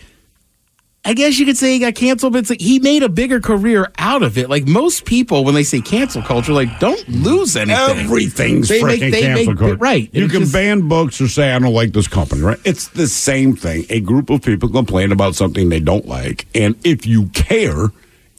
I 1.06 1.14
guess 1.14 1.38
you 1.38 1.46
could 1.46 1.58
say 1.58 1.74
he 1.74 1.80
got 1.80 1.96
canceled, 1.96 2.32
but 2.32 2.40
it's 2.40 2.50
like 2.50 2.62
he 2.62 2.80
made 2.80 3.04
a 3.04 3.10
bigger 3.10 3.42
career 3.42 3.92
out 3.98 4.24
of 4.24 4.38
it. 4.38 4.50
Like 4.50 4.66
most 4.66 5.04
people, 5.04 5.44
when 5.44 5.54
they 5.54 5.64
say 5.66 5.82
cancel 5.82 6.22
culture, 6.22 6.54
like 6.54 6.80
don't 6.80 7.06
lose 7.10 7.58
anything. 7.58 7.76
Everything's 8.06 8.70
They 8.70 8.82
make- 8.82 9.02
freaking 9.02 9.12
they 9.12 9.22
cancel 9.22 9.46
make- 9.48 9.58
culture. 9.60 9.76
right. 9.76 10.10
You 10.14 10.30
can 10.30 10.42
just- 10.42 10.54
ban 10.54 10.88
books 10.88 11.20
or 11.20 11.28
say 11.28 11.52
I 11.52 11.60
don't 11.60 11.74
like 11.74 11.92
this 11.92 12.08
company, 12.08 12.42
right? 12.42 12.58
It's 12.64 12.88
the 12.88 13.08
same 13.08 13.54
thing. 13.54 13.86
A 13.90 14.00
group 14.00 14.30
of 14.30 14.44
people 14.44 14.70
complain 14.70 15.12
about 15.12 15.36
something 15.36 15.68
they 15.68 15.82
don't 15.82 16.08
like, 16.08 16.46
and 16.56 16.76
if 16.86 17.06
you 17.06 17.26
care, 17.34 17.88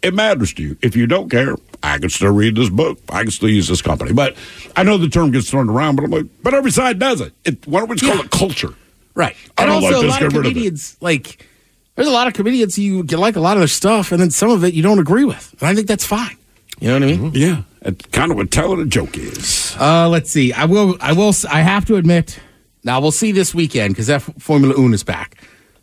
it 0.03 0.15
matters 0.15 0.55
to 0.55 0.63
you. 0.63 0.79
If 0.81 0.97
you 0.97 1.07
don't 1.07 1.29
care, 1.31 1.57
I 1.83 1.99
can 1.99 2.11
still 2.11 2.33
read 2.33 2.57
this 2.57 2.69
book. 2.69 2.99
I 3.09 3.23
can 3.23 3.31
still 3.31 3.49
use 3.49 3.69
this 3.69 3.83
company. 3.83 4.13
But 4.13 4.37
I 4.77 4.83
know 4.83 4.99
the 4.99 5.09
term 5.09 5.31
gets 5.31 5.51
thrown 5.51 5.69
around, 5.69 5.97
but 5.97 6.05
I'm 6.05 6.11
like, 6.11 6.27
but 6.43 6.55
every 6.55 6.71
side 6.71 6.99
does 6.99 7.21
it. 7.21 7.33
it 7.45 7.67
why 7.67 7.81
don't 7.81 7.89
we 7.89 7.97
just 7.97 8.13
call 8.13 8.25
it 8.25 8.31
culture? 8.31 8.75
Right. 9.15 9.37
I 9.57 9.63
and 9.63 9.73
also 9.73 10.01
like 10.01 10.05
a 10.05 10.09
lot 10.09 10.23
of 10.23 10.33
rid 10.35 10.47
of 10.47 10.53
comedians 10.53 10.97
like 11.01 11.47
there's 11.95 12.09
a 12.09 12.13
lot 12.13 12.27
of 12.27 12.35
comedians 12.35 12.79
you 12.79 13.03
like 13.03 13.37
a 13.37 13.41
lot 13.41 13.57
of 13.57 13.61
their 13.61 13.69
stuff, 13.69 14.13
and 14.13 14.21
then 14.21 14.31
some 14.31 14.51
of 14.51 14.65
it 14.65 14.75
you 14.75 14.83
don't 14.83 14.99
agree 14.99 15.25
with, 15.25 15.55
and 15.61 15.69
I 15.69 15.75
think 15.75 15.87
that's 15.87 16.05
fine. 16.05 16.37
You 16.81 16.89
know 16.89 16.95
what 16.95 17.03
I 17.05 17.17
mean? 17.17 17.33
Yeah, 17.35 17.63
it's 17.83 18.05
kind 18.07 18.31
of 18.33 18.37
what 18.37 18.51
telling 18.51 18.81
a 18.81 18.87
joke 18.87 19.17
is. 19.17 19.77
Uh, 19.79 20.09
let's 20.09 20.31
see. 20.31 20.53
I 20.53 20.65
will. 20.65 20.97
I 21.01 21.13
will. 21.13 21.33
I 21.51 21.61
have 21.61 21.85
to 21.87 21.97
admit. 21.97 22.41
Now 22.83 23.01
we'll 23.01 23.13
see 23.13 23.33
this 23.33 23.55
weekend 23.55 23.95
because 23.95 24.11
F 24.11 24.29
Formula 24.39 24.81
One 24.81 24.93
is 24.93 25.05
back. 25.05 25.37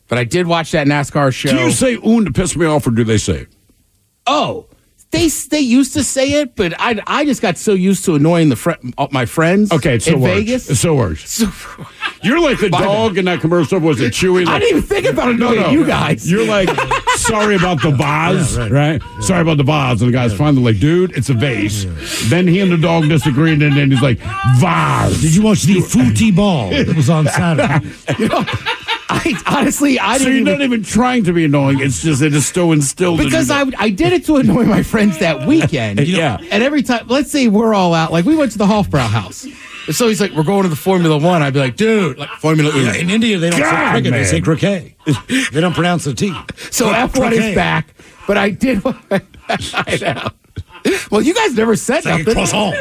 But 0.08 0.18
I 0.18 0.26
did 0.26 0.46
watch 0.48 0.72
that 0.72 0.88
NASCAR 0.88 1.34
show. 1.34 1.50
Do 1.50 1.56
you 1.56 1.72
say 1.72 1.98
"un" 2.04 2.26
to 2.26 2.34
piss 2.34 2.58
me 2.58 2.66
off, 2.66 2.86
or 2.86 2.92
do 2.92 3.06
they 3.06 3.18
say 3.18 3.44
it? 3.44 3.48
Oh, 4.28 4.68
they 5.12 5.28
they 5.50 5.60
used 5.60 5.94
to 5.94 6.04
say 6.04 6.42
it, 6.42 6.56
but 6.56 6.74
I 6.80 7.02
I 7.08 7.26
just 7.26 7.42
got 7.42 7.58
so 7.58 7.74
used 7.74 8.06
to 8.06 8.16
annoying 8.16 8.50
the 8.50 8.56
fr- 8.56 8.72
uh, 8.98 9.08
my 9.12 9.26
friends. 9.26 9.72
Okay, 9.72 9.96
it 9.96 10.02
still 10.02 10.16
in 10.16 10.22
works. 10.22 10.34
Vegas. 10.36 10.70
It 10.70 10.76
still 10.78 10.96
works. 10.96 11.44
You're 12.24 12.40
like 12.40 12.60
the 12.60 12.70
My 12.70 12.82
dog 12.82 13.18
in 13.18 13.26
that 13.26 13.42
commercial. 13.42 13.80
Was 13.80 14.00
it 14.00 14.14
chewing. 14.14 14.46
Chewy? 14.46 14.50
I 14.50 14.60
didn't 14.60 14.78
even 14.78 14.88
think 14.90 15.06
about 15.08 15.30
annoying 15.30 15.72
you 15.74 15.86
guys. 15.86 16.30
You're 16.30 16.46
like, 16.46 16.70
sorry 17.16 17.56
about 17.56 17.82
the 17.82 17.92
vase, 17.92 18.56
Yeah, 18.58 18.64
right. 18.70 19.02
right? 19.02 19.24
Sorry 19.24 19.42
about 19.42 19.58
the 19.58 19.64
vase. 19.64 20.02
And 20.02 20.10
the 20.10 20.14
guy's 20.14 20.34
finally 20.34 20.62
like, 20.74 20.80
dude, 20.80 21.18
it's 21.18 21.30
a 21.30 21.34
vase. 21.34 21.86
Then 22.30 22.48
he 22.48 22.60
and 22.60 22.72
the 22.72 22.78
dog 22.78 23.10
disagree, 23.10 23.54
and 23.54 23.62
then, 23.62 23.76
then 23.76 23.90
he's 23.92 24.02
like, 24.02 24.20
vase. 24.60 25.20
Did 25.22 25.34
you 25.36 25.42
watch 25.42 25.64
the 25.64 25.82
Footy 25.82 26.32
Ball 26.32 26.72
It 26.74 26.96
was 26.96 27.10
on 27.10 27.26
Saturday? 27.28 27.90
You 28.20 28.28
know, 28.30 28.46
I 29.14 29.34
honestly 29.46 30.00
I 30.00 30.18
So 30.18 30.26
didn't 30.26 30.34
you're 30.34 30.42
even, 30.42 30.60
not 30.60 30.62
even 30.66 30.84
trying 30.84 31.24
to 31.26 31.34
be 31.34 31.46
annoying. 31.46 31.80
It's 31.82 32.02
just 32.02 32.22
it 32.22 32.34
is 32.34 32.46
still 32.46 32.72
instilled 32.72 33.20
in 33.20 33.26
because 33.28 33.50
you. 33.50 33.56
I 33.56 33.72
I 33.78 33.90
did 33.90 34.14
it 34.14 34.26
to 34.26 34.38
annoy 34.38 34.64
my 34.66 34.84
friends 34.84 35.18
that 35.20 35.46
weekend. 35.48 36.00
you 36.00 36.14
know, 36.14 36.20
Yeah. 36.20 36.38
And 36.52 36.64
every 36.64 36.82
time, 36.84 37.08
let's 37.08 37.30
say 37.32 37.48
we're 37.48 37.74
all 37.74 37.94
out, 37.94 38.12
like 38.12 38.26
we 38.26 38.36
went 38.36 38.52
to 38.54 38.58
the 38.58 38.66
Hofbrau 38.66 39.08
house. 39.08 39.46
And 39.88 39.96
so 39.96 40.08
he's 40.08 40.22
like, 40.22 40.32
we're 40.34 40.44
going 40.44 40.64
to 40.64 40.70
the 40.70 40.76
Formula 40.76 41.18
One. 41.18 41.42
I'd 41.42 41.54
be 41.54 41.60
like, 41.60 41.76
dude, 41.76 42.18
like 42.20 42.30
Formula 42.40 42.72
One. 42.72 42.84
Yeah, 42.86 42.94
in 42.96 43.10
India, 43.10 43.38
they 43.40 43.50
don't 43.50 43.58
say 43.60 43.66
God, 43.72 43.92
cricket, 43.94 44.12
they 44.14 44.24
say 44.26 44.40
croquet. 44.42 44.96
they 45.52 45.60
don't 45.60 45.74
pronounce 45.74 46.04
the 46.06 46.14
T. 46.14 46.28
So 46.70 46.88
F1 46.94 47.12
Croquet. 47.14 47.50
is 47.50 47.56
back, 47.56 47.88
but 48.28 48.38
I 48.38 48.52
did. 48.52 48.82
I 49.50 49.98
know. 50.02 50.30
Well, 51.12 51.22
you 51.22 51.34
guys 51.34 51.54
never 51.56 51.76
said 51.76 51.98
It's 51.98 52.06
like 52.08 52.26
croissant. 52.26 52.76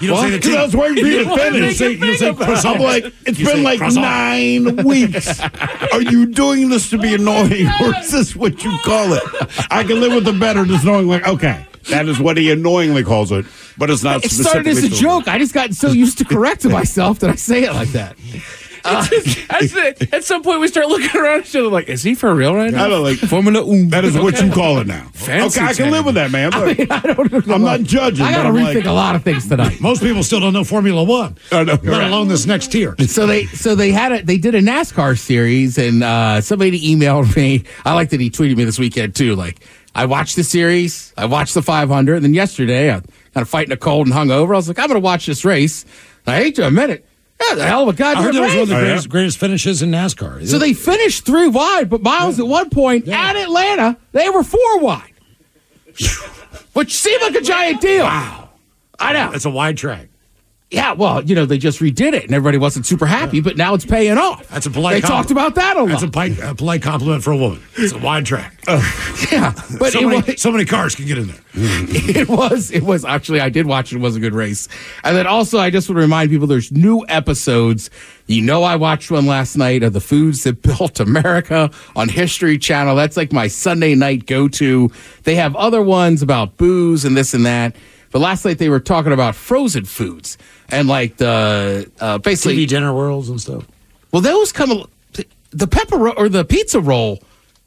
You 0.00 0.08
don't 0.08 0.16
What? 0.16 0.22
say 0.24 0.30
the 0.30 0.38
T. 0.38 0.48
Because 0.50 0.56
I 0.56 0.64
was 0.64 0.76
waiting 0.76 1.04
for 1.04 1.10
you 1.10 1.24
to 1.24 1.30
What 1.30 1.40
finish. 1.40 1.80
make 1.80 2.00
you 2.00 2.06
You 2.06 2.14
say 2.16 2.18
think 2.18 2.36
about 2.36 2.46
croissant. 2.46 2.76
I'm 2.76 2.82
like, 2.82 3.04
it's 3.26 3.38
You 3.38 3.46
been 3.46 3.62
like 3.62 3.78
croissant. 3.78 4.02
nine 4.04 4.76
weeks. 4.84 5.40
Are 5.92 6.02
you 6.02 6.26
doing 6.26 6.68
this 6.70 6.90
to 6.90 6.98
be 6.98 7.10
oh 7.12 7.14
annoying, 7.14 7.68
or 7.80 7.96
is 7.98 8.10
this 8.12 8.34
what 8.36 8.62
you 8.64 8.76
call 8.84 9.12
it? 9.12 9.22
I 9.70 9.84
can 9.84 10.00
live 10.00 10.14
with 10.14 10.24
the 10.24 10.32
better, 10.32 10.64
just 10.64 10.84
knowing, 10.84 11.06
like, 11.08 11.26
okay, 11.26 11.66
that 11.90 12.06
is 12.08 12.18
what 12.18 12.36
he 12.38 12.50
annoyingly 12.50 13.04
calls 13.04 13.30
it, 13.30 13.44
but 13.76 13.90
it's 13.90 14.02
not. 14.02 14.24
It 14.24 14.30
started 14.30 14.66
as 14.68 14.82
a 14.84 14.88
joke. 14.88 15.28
I 15.28 15.38
just 15.38 15.52
got 15.52 15.74
so 15.74 15.88
used 15.90 16.18
to 16.18 16.24
correcting 16.24 16.72
myself 16.72 17.18
that 17.20 17.30
I 17.30 17.34
say 17.34 17.64
it 17.64 17.72
like 17.72 17.90
that. 17.90 18.16
That's 19.48 19.74
it. 19.74 20.12
At 20.12 20.24
some 20.24 20.42
point, 20.42 20.60
we 20.60 20.68
start 20.68 20.88
looking 20.88 21.18
around 21.18 21.40
at 21.40 21.46
each 21.46 21.56
other 21.56 21.68
like, 21.68 21.88
is 21.88 22.02
he 22.02 22.14
for 22.14 22.34
real 22.34 22.54
right 22.54 22.70
now? 22.70 22.84
I 22.84 22.88
don't 22.88 23.02
like. 23.02 23.16
Formula 23.16 23.64
One. 23.64 23.88
That 23.88 24.04
is 24.04 24.14
what 24.14 24.38
you 24.42 24.52
call 24.52 24.78
it 24.78 24.86
now. 24.86 25.08
Fancy 25.14 25.58
okay, 25.58 25.70
I 25.70 25.72
can 25.72 25.90
live 25.90 26.04
with 26.04 26.16
that, 26.16 26.30
man. 26.30 26.50
Look, 26.50 26.90
I 26.90 27.00
don't 27.00 27.46
know. 27.46 27.54
I'm 27.54 27.62
not 27.62 27.80
judging. 27.80 28.26
I 28.26 28.32
got 28.32 28.42
to 28.42 28.50
rethink 28.50 28.74
like, 28.74 28.84
a 28.84 28.92
lot 28.92 29.14
of 29.14 29.24
things 29.24 29.48
tonight. 29.48 29.80
Most 29.80 30.02
people 30.02 30.22
still 30.22 30.40
don't 30.40 30.52
know 30.52 30.64
Formula 30.64 31.02
One, 31.02 31.38
I 31.52 31.64
know, 31.64 31.72
let 31.72 31.86
right. 31.86 32.08
alone 32.08 32.28
this 32.28 32.44
next 32.44 32.72
tier. 32.72 32.94
So 33.06 33.26
they 33.26 33.46
so 33.46 33.74
they 33.74 33.90
had 33.90 34.12
a 34.12 34.22
they 34.22 34.36
did 34.36 34.54
a 34.54 34.60
NASCAR 34.60 35.18
series 35.18 35.78
and 35.78 36.04
uh, 36.04 36.42
somebody 36.42 36.78
emailed 36.94 37.34
me. 37.36 37.64
I 37.86 37.94
like 37.94 38.10
that 38.10 38.20
he 38.20 38.30
tweeted 38.30 38.58
me 38.58 38.64
this 38.64 38.78
weekend 38.78 39.14
too. 39.14 39.34
Like 39.34 39.60
I 39.94 40.04
watched 40.04 40.36
the 40.36 40.44
series, 40.44 41.14
I 41.16 41.24
watched 41.24 41.54
the 41.54 41.62
500, 41.62 42.16
and 42.16 42.24
then 42.24 42.34
yesterday 42.34 42.90
I 42.90 43.00
kind 43.00 43.42
of 43.42 43.48
fighting 43.48 43.72
a 43.72 43.78
cold 43.78 44.08
and 44.08 44.14
hungover. 44.14 44.52
I 44.52 44.56
was 44.56 44.68
like, 44.68 44.78
I'm 44.78 44.88
going 44.88 45.00
to 45.00 45.04
watch 45.04 45.26
this 45.26 45.44
race. 45.44 45.84
I 46.26 46.36
hate 46.36 46.56
to 46.56 46.66
admit 46.66 46.90
it. 46.90 47.06
Yeah, 47.40 47.56
the 47.56 47.66
hell 47.66 47.82
of 47.82 47.88
a 47.88 47.90
I 47.90 47.94
goddamn 48.14 48.22
heard 48.24 48.34
that 48.34 48.40
was 48.40 48.52
one 48.52 48.62
of 48.62 48.68
the 48.68 48.74
Oh, 48.76 48.78
yeah? 48.78 48.84
greatest, 48.86 49.08
greatest 49.08 49.38
finishes 49.38 49.82
in 49.82 49.90
NASCAR. 49.90 50.46
So 50.46 50.58
they 50.58 50.72
finished 50.72 51.26
three 51.26 51.48
wide, 51.48 51.90
but 51.90 52.00
Miles 52.02 52.38
at 52.38 52.46
one 52.46 52.70
point 52.70 53.06
at 53.08 53.36
Atlanta 53.36 53.96
they 54.12 54.28
were 54.30 54.42
four 54.42 54.78
wide, 54.80 55.12
which 56.72 56.94
seemed 56.94 57.22
like 57.22 57.34
a 57.34 57.40
giant 57.40 57.80
deal. 57.80 58.04
Wow, 58.04 58.50
I 58.98 59.12
know. 59.12 59.32
It's 59.32 59.44
a 59.44 59.50
wide 59.50 59.76
track. 59.76 60.08
Yeah, 60.74 60.92
well, 60.92 61.22
you 61.22 61.34
know, 61.34 61.46
they 61.46 61.58
just 61.58 61.80
redid 61.80 62.12
it 62.14 62.24
and 62.24 62.34
everybody 62.34 62.58
wasn't 62.58 62.84
super 62.86 63.06
happy, 63.06 63.40
but 63.40 63.56
now 63.56 63.74
it's 63.74 63.84
paying 63.84 64.18
off. 64.18 64.48
That's 64.48 64.66
a 64.66 64.70
polite 64.70 64.94
They 64.94 65.00
compliment. 65.02 65.28
talked 65.28 65.30
about 65.30 65.54
that 65.54 65.76
a 65.76 65.80
lot. 65.82 65.88
That's 65.88 66.02
a, 66.02 66.08
polite, 66.08 66.38
a 66.40 66.54
polite 66.54 66.82
compliment 66.82 67.22
for 67.22 67.32
a 67.32 67.36
woman. 67.36 67.62
It's 67.76 67.92
a 67.92 67.98
wide 67.98 68.26
track. 68.26 68.52
Oh, 68.66 69.28
yeah, 69.30 69.52
but 69.78 69.92
so, 69.92 70.00
many, 70.08 70.22
was, 70.22 70.40
so 70.40 70.50
many 70.50 70.64
cars 70.64 70.94
can 70.94 71.04
get 71.04 71.18
in 71.18 71.26
there. 71.26 71.36
it 71.54 72.30
was 72.30 72.70
it 72.70 72.82
was 72.82 73.04
actually 73.04 73.38
I 73.40 73.50
did 73.50 73.66
watch 73.66 73.92
it. 73.92 73.96
It 73.96 74.00
was 74.00 74.16
a 74.16 74.20
good 74.20 74.32
race. 74.32 74.68
And 75.04 75.14
then 75.14 75.26
also 75.26 75.58
I 75.58 75.68
just 75.68 75.86
want 75.86 75.98
to 75.98 76.00
remind 76.00 76.30
people 76.30 76.46
there's 76.46 76.72
new 76.72 77.04
episodes. 77.10 77.90
You 78.26 78.40
know 78.40 78.62
I 78.62 78.76
watched 78.76 79.10
one 79.10 79.26
last 79.26 79.56
night 79.56 79.82
of 79.82 79.92
the 79.92 80.00
foods 80.00 80.44
that 80.44 80.62
built 80.62 80.98
America 80.98 81.70
on 81.94 82.08
History 82.08 82.56
Channel. 82.56 82.96
That's 82.96 83.18
like 83.18 83.34
my 83.34 83.48
Sunday 83.48 83.94
night 83.94 84.24
go 84.24 84.48
to. 84.48 84.90
They 85.24 85.34
have 85.34 85.54
other 85.56 85.82
ones 85.82 86.22
about 86.22 86.56
booze 86.56 87.04
and 87.04 87.14
this 87.14 87.34
and 87.34 87.44
that. 87.44 87.76
But 88.14 88.20
last 88.20 88.44
night 88.44 88.58
they 88.58 88.68
were 88.68 88.78
talking 88.78 89.10
about 89.12 89.34
frozen 89.34 89.84
foods 89.84 90.38
and 90.70 90.86
like 90.86 91.16
the 91.16 91.90
uh, 92.00 92.18
basically 92.18 92.64
TV 92.64 92.68
dinner 92.68 92.94
worlds 92.94 93.28
and 93.28 93.40
stuff. 93.40 93.66
well, 94.12 94.22
those 94.22 94.52
come 94.52 94.84
the 95.50 95.66
pepper 95.66 96.10
or 96.10 96.28
the 96.28 96.44
pizza 96.44 96.78
roll 96.78 97.18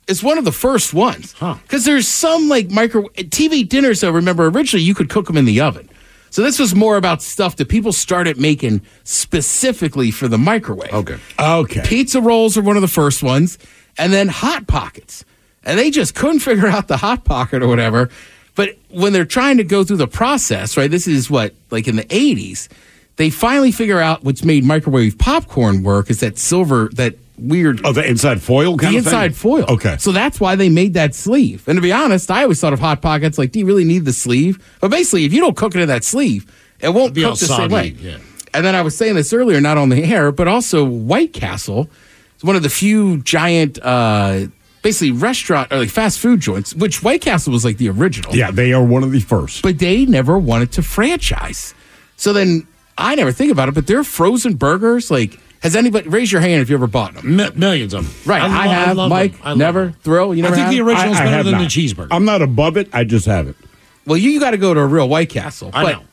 is 0.07 0.23
one 0.23 0.37
of 0.37 0.45
the 0.45 0.53
first 0.53 0.93
ones 0.93 1.33
Huh. 1.33 1.55
because 1.63 1.83
there's 1.83 2.07
some 2.07 2.47
like 2.47 2.71
micro 2.71 3.03
TV 3.17 3.67
dinners. 3.67 4.05
I 4.05 4.09
remember 4.09 4.45
originally 4.47 4.83
you 4.85 4.95
could 4.95 5.09
cook 5.09 5.27
them 5.27 5.35
in 5.35 5.43
the 5.43 5.59
oven. 5.59 5.89
So 6.29 6.41
this 6.43 6.59
was 6.59 6.73
more 6.73 6.95
about 6.95 7.21
stuff 7.21 7.57
that 7.57 7.67
people 7.67 7.91
started 7.91 8.37
making 8.39 8.83
specifically 9.03 10.11
for 10.11 10.29
the 10.29 10.37
microwave. 10.37 10.93
Okay. 10.93 11.17
Okay. 11.37 11.81
Pizza 11.85 12.21
rolls 12.21 12.57
are 12.57 12.61
one 12.61 12.77
of 12.77 12.81
the 12.81 12.87
first 12.87 13.21
ones, 13.21 13.57
and 13.97 14.13
then 14.13 14.29
hot 14.29 14.65
pockets. 14.67 15.25
And 15.65 15.77
they 15.77 15.89
just 15.91 16.15
couldn't 16.15 16.39
figure 16.51 16.67
out 16.67 16.87
the 16.87 16.97
hot 16.97 17.25
pocket 17.25 17.61
or 17.63 17.67
whatever. 17.67 18.09
But 18.57 18.77
when 18.89 19.13
they're 19.13 19.23
trying 19.23 19.55
to 19.57 19.63
go 19.63 19.85
through 19.85 19.97
the 19.97 20.07
process, 20.07 20.75
right? 20.75 20.91
This 20.91 21.07
is 21.07 21.29
what 21.29 21.53
like 21.71 21.87
in 21.87 21.95
the 21.95 22.03
'80s, 22.05 22.67
they 23.15 23.29
finally 23.29 23.71
figure 23.71 23.99
out 23.99 24.23
what's 24.25 24.43
made 24.43 24.65
microwave 24.65 25.17
popcorn 25.17 25.83
work 25.83 26.09
is 26.09 26.19
that 26.19 26.37
silver, 26.37 26.89
that 26.95 27.15
weird 27.37 27.85
Oh, 27.85 27.93
the 27.93 28.03
inside 28.05 28.41
foil 28.41 28.77
kind 28.77 28.95
the 28.95 28.97
of 28.97 29.05
thing? 29.05 29.13
inside 29.13 29.35
foil. 29.35 29.63
Okay. 29.69 29.95
So 29.99 30.11
that's 30.11 30.39
why 30.39 30.55
they 30.55 30.69
made 30.69 30.95
that 30.95 31.13
sleeve. 31.15 31.67
And 31.67 31.77
to 31.77 31.81
be 31.81 31.91
honest, 31.93 32.29
I 32.31 32.41
always 32.43 32.59
thought 32.59 32.73
of 32.73 32.79
hot 32.79 33.01
pockets 33.01 33.37
like, 33.37 33.51
do 33.51 33.59
you 33.59 33.65
really 33.65 33.83
need 33.85 34.05
the 34.05 34.13
sleeve? 34.13 34.57
But 34.81 34.89
basically, 34.89 35.25
if 35.25 35.33
you 35.33 35.39
don't 35.39 35.55
cook 35.55 35.75
it 35.75 35.81
in 35.81 35.87
that 35.87 36.03
sleeve, 36.03 36.51
it 36.79 36.89
won't 36.89 37.13
be 37.13 37.21
cook 37.21 37.37
the 37.37 37.45
same 37.45 37.69
way. 37.69 37.95
yeah. 37.99 38.17
And 38.55 38.65
then 38.65 38.73
I 38.73 38.81
was 38.81 38.97
saying 38.97 39.13
this 39.13 39.33
earlier, 39.33 39.61
not 39.61 39.77
on 39.77 39.89
the 39.89 40.03
air, 40.03 40.31
but 40.31 40.47
also 40.47 40.83
White 40.83 41.31
Castle 41.31 41.89
is 42.37 42.43
one 42.43 42.55
of 42.55 42.63
the 42.63 42.69
few 42.69 43.21
giant, 43.21 43.77
uh, 43.83 44.47
basically 44.87 45.11
restaurant 45.11 45.69
or 45.71 45.79
like 45.79 45.89
fast 45.89 46.17
food 46.17 46.39
joints, 46.39 46.73
which 46.73 47.03
White 47.03 47.19
Castle 47.19 47.51
was 47.51 47.65
like 47.65 47.77
the 47.77 47.89
original. 47.89 48.33
Yeah, 48.33 48.51
they 48.51 48.71
are 48.71 48.81
one 48.83 49.03
of 49.03 49.11
the 49.11 49.19
first. 49.19 49.61
But 49.61 49.79
they 49.79 50.05
never 50.05 50.37
wanted 50.37 50.71
to 50.73 50.81
franchise. 50.81 51.73
So 52.15 52.31
then 52.31 52.65
I 52.97 53.15
never 53.15 53.33
think 53.33 53.51
about 53.51 53.67
it, 53.67 53.75
but 53.75 53.85
their 53.85 54.05
frozen 54.05 54.55
burgers, 54.55 55.11
like, 55.11 55.37
has 55.61 55.75
anybody 55.75 56.07
raise 56.07 56.31
your 56.31 56.39
hand 56.39 56.61
if 56.61 56.69
you 56.69 56.75
ever 56.77 56.87
bought 56.87 57.15
them? 57.15 57.35
Mi- 57.35 57.49
millions 57.55 57.93
of 57.93 58.05
them. 58.05 58.31
Right, 58.31 58.41
I, 58.41 58.65
lo- 58.65 58.71
have. 58.71 58.97
love 58.97 59.09
Mike, 59.09 59.33
them. 59.33 59.41
I 59.43 59.53
never. 59.55 59.85
them. 59.87 59.93
Thrill, 60.03 60.33
you 60.33 60.41
never 60.41 60.53
I 60.53 60.57
think 60.57 60.65
have? 60.67 60.73
the 60.73 60.81
original's 60.81 61.17
I- 61.17 61.21
I 61.21 61.23
better 61.25 61.35
have 61.35 61.45
than 61.45 61.57
the 61.57 61.65
cheeseburger. 61.65 62.07
I'm 62.11 62.23
not 62.23 62.41
above 62.41 62.77
it. 62.77 62.87
I 62.93 63.03
just 63.03 63.25
haven't. 63.25 63.57
Well, 64.05 64.17
you, 64.17 64.39
got 64.39 64.51
to 64.51 64.57
go 64.57 64.73
to 64.73 64.79
a 64.79 64.85
real 64.85 65.09
White 65.09 65.29
Castle. 65.29 65.69
I 65.73 65.83
but 65.83 65.91
know. 65.97 66.03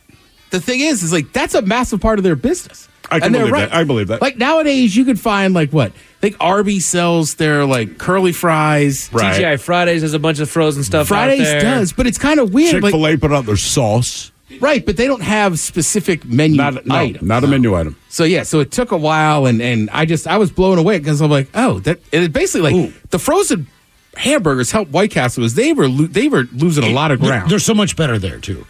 The 0.51 0.61
thing 0.61 0.81
is, 0.81 1.05
is 1.05 1.13
like 1.13 1.33
that's 1.33 1.55
a 1.55 1.63
massive 1.63 2.01
part 2.01 2.19
of 2.19 2.25
their 2.25 2.37
business. 2.37 2.89
I 3.11 3.21
can 3.21 3.27
and 3.27 3.35
believe 3.35 3.53
right. 3.53 3.71
that. 3.71 3.75
I 3.77 3.85
believe 3.85 4.09
that. 4.09 4.21
Like 4.23 4.37
nowadays, 4.37 4.97
you 4.97 5.05
could 5.05 5.21
find 5.21 5.55
like 5.55 5.71
what? 5.71 5.93
I 6.25 6.29
think 6.31 6.37
Arby's 6.41 6.87
sells 6.87 7.35
their 7.35 7.67
like 7.67 7.99
curly 7.99 8.33
fries. 8.33 9.11
Right. 9.13 9.39
TGI 9.41 9.61
Fridays 9.61 10.01
has 10.01 10.15
a 10.15 10.19
bunch 10.19 10.41
of 10.41 10.49
frozen 10.49 10.83
stuff. 10.83 11.03
out 11.03 11.09
Fridays 11.09 11.41
there. 11.41 11.61
does, 11.61 11.93
but 11.93 12.07
it's 12.07 12.17
kind 12.17 12.41
of 12.41 12.55
weird. 12.55 12.71
Chick 12.83 12.91
fil 12.93 13.07
A 13.07 13.17
put 13.19 13.31
out 13.31 13.45
their 13.45 13.57
sauce. 13.57 14.33
right, 14.61 14.87
but 14.87 14.97
they 14.97 15.07
don't 15.07 15.23
have 15.23 15.59
specific 15.59 16.25
menu 16.25 16.57
Not, 16.57 16.87
no, 16.87 16.95
items. 16.95 17.27
not 17.29 17.45
a 17.45 17.47
menu 17.47 17.75
item. 17.75 17.97
So 18.09 18.25
yeah, 18.25 18.43
so 18.45 18.61
it 18.61 18.71
took 18.71 18.91
a 18.93 18.97
while, 18.97 19.45
and 19.45 19.61
and 19.61 19.91
I 19.91 20.07
just 20.07 20.27
I 20.27 20.39
was 20.39 20.51
blown 20.51 20.79
away 20.79 20.99
because 20.99 21.21
I'm 21.21 21.31
like, 21.31 21.49
oh, 21.55 21.81
that 21.81 22.01
it 22.11 22.33
basically 22.33 22.73
like 22.73 22.91
Ooh. 22.91 22.95
the 23.11 23.19
frozen 23.19 23.67
hamburgers 24.17 24.71
helped 24.71 24.93
White 24.93 25.11
Castle 25.11 25.43
was 25.43 25.55
they 25.57 25.73
were 25.75 25.89
lo- 25.89 26.07
they 26.07 26.29
were 26.29 26.45
losing 26.53 26.85
a 26.85 26.91
lot 26.95 27.11
of 27.11 27.21
They're- 27.21 27.29
ground. 27.31 27.51
They're 27.51 27.59
so 27.59 27.75
much 27.75 27.97
better 27.97 28.19
there 28.19 28.39
too. 28.39 28.65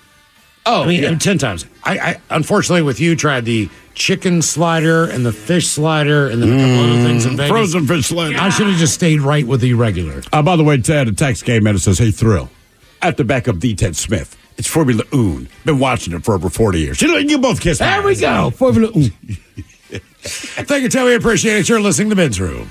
oh, 0.66 0.82
I 0.82 0.86
mean, 0.88 1.02
yeah. 1.04 1.18
ten 1.18 1.38
times. 1.38 1.66
I, 1.84 1.98
I 1.98 2.20
unfortunately 2.30 2.82
with 2.82 2.98
you 2.98 3.14
tried 3.14 3.44
the 3.44 3.68
chicken 3.94 4.42
slider 4.42 5.04
and 5.04 5.24
the 5.24 5.32
fish 5.32 5.68
slider 5.68 6.28
and 6.28 6.42
then 6.42 6.52
a 6.52 6.56
couple 6.60 6.84
other 6.92 7.02
things 7.04 7.24
in 7.26 7.36
Vegas. 7.36 7.46
Mm, 7.46 7.54
Frozen 7.54 7.86
fish 7.86 8.06
slider. 8.06 8.38
I 8.38 8.48
should 8.50 8.66
have 8.66 8.76
just 8.76 8.94
stayed 8.94 9.20
right 9.20 9.46
with 9.46 9.60
the 9.60 9.74
regular. 9.74 10.22
Uh, 10.32 10.42
by 10.42 10.56
the 10.56 10.64
way, 10.64 10.76
Ted, 10.78 11.08
a 11.08 11.12
text 11.12 11.44
came 11.44 11.66
in 11.66 11.70
and 11.74 11.80
says, 11.80 11.98
Hey, 11.98 12.10
Thrill, 12.10 12.50
at 13.02 13.16
the 13.16 13.24
back 13.24 13.46
of 13.46 13.60
the 13.60 13.74
Ted 13.74 13.96
Smith. 13.96 14.36
It's 14.56 14.68
Formula 14.68 15.02
Un. 15.12 15.48
Been 15.64 15.78
watching 15.80 16.14
it 16.14 16.24
for 16.24 16.34
over 16.34 16.48
40 16.48 16.78
years. 16.78 17.02
You 17.02 17.08
know, 17.08 17.16
you 17.16 17.38
both 17.38 17.60
kiss 17.60 17.78
There 17.78 18.02
we 18.02 18.14
go. 18.16 18.50
Formula 18.50 18.90
Un. 18.94 19.10
Thank 20.22 20.82
you, 20.84 20.88
Ted. 20.88 21.04
We 21.04 21.14
appreciate 21.14 21.58
it. 21.58 21.68
You're 21.68 21.80
listening 21.80 22.10
to 22.10 22.16
Men's 22.16 22.40
Room. 22.40 22.70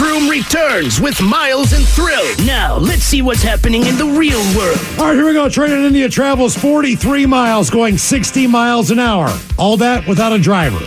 Room 0.00 0.28
returns 0.28 1.00
with 1.00 1.20
Miles 1.20 1.72
and 1.72 1.84
Thrill. 1.84 2.24
Now, 2.44 2.76
let's 2.76 3.02
see 3.02 3.22
what's 3.22 3.42
happening 3.42 3.86
in 3.86 3.96
the 3.96 4.06
real 4.06 4.40
world. 4.56 4.78
All 4.98 5.06
right, 5.06 5.14
here 5.14 5.26
we 5.26 5.32
go. 5.32 5.48
Train 5.48 5.72
in 5.72 5.84
India 5.84 6.08
travels 6.08 6.56
43 6.56 7.26
miles, 7.26 7.70
going 7.70 7.98
60 7.98 8.46
miles 8.46 8.90
an 8.90 8.98
hour. 8.98 9.28
All 9.58 9.76
that 9.78 10.06
without 10.06 10.32
a 10.32 10.38
driver. 10.38 10.80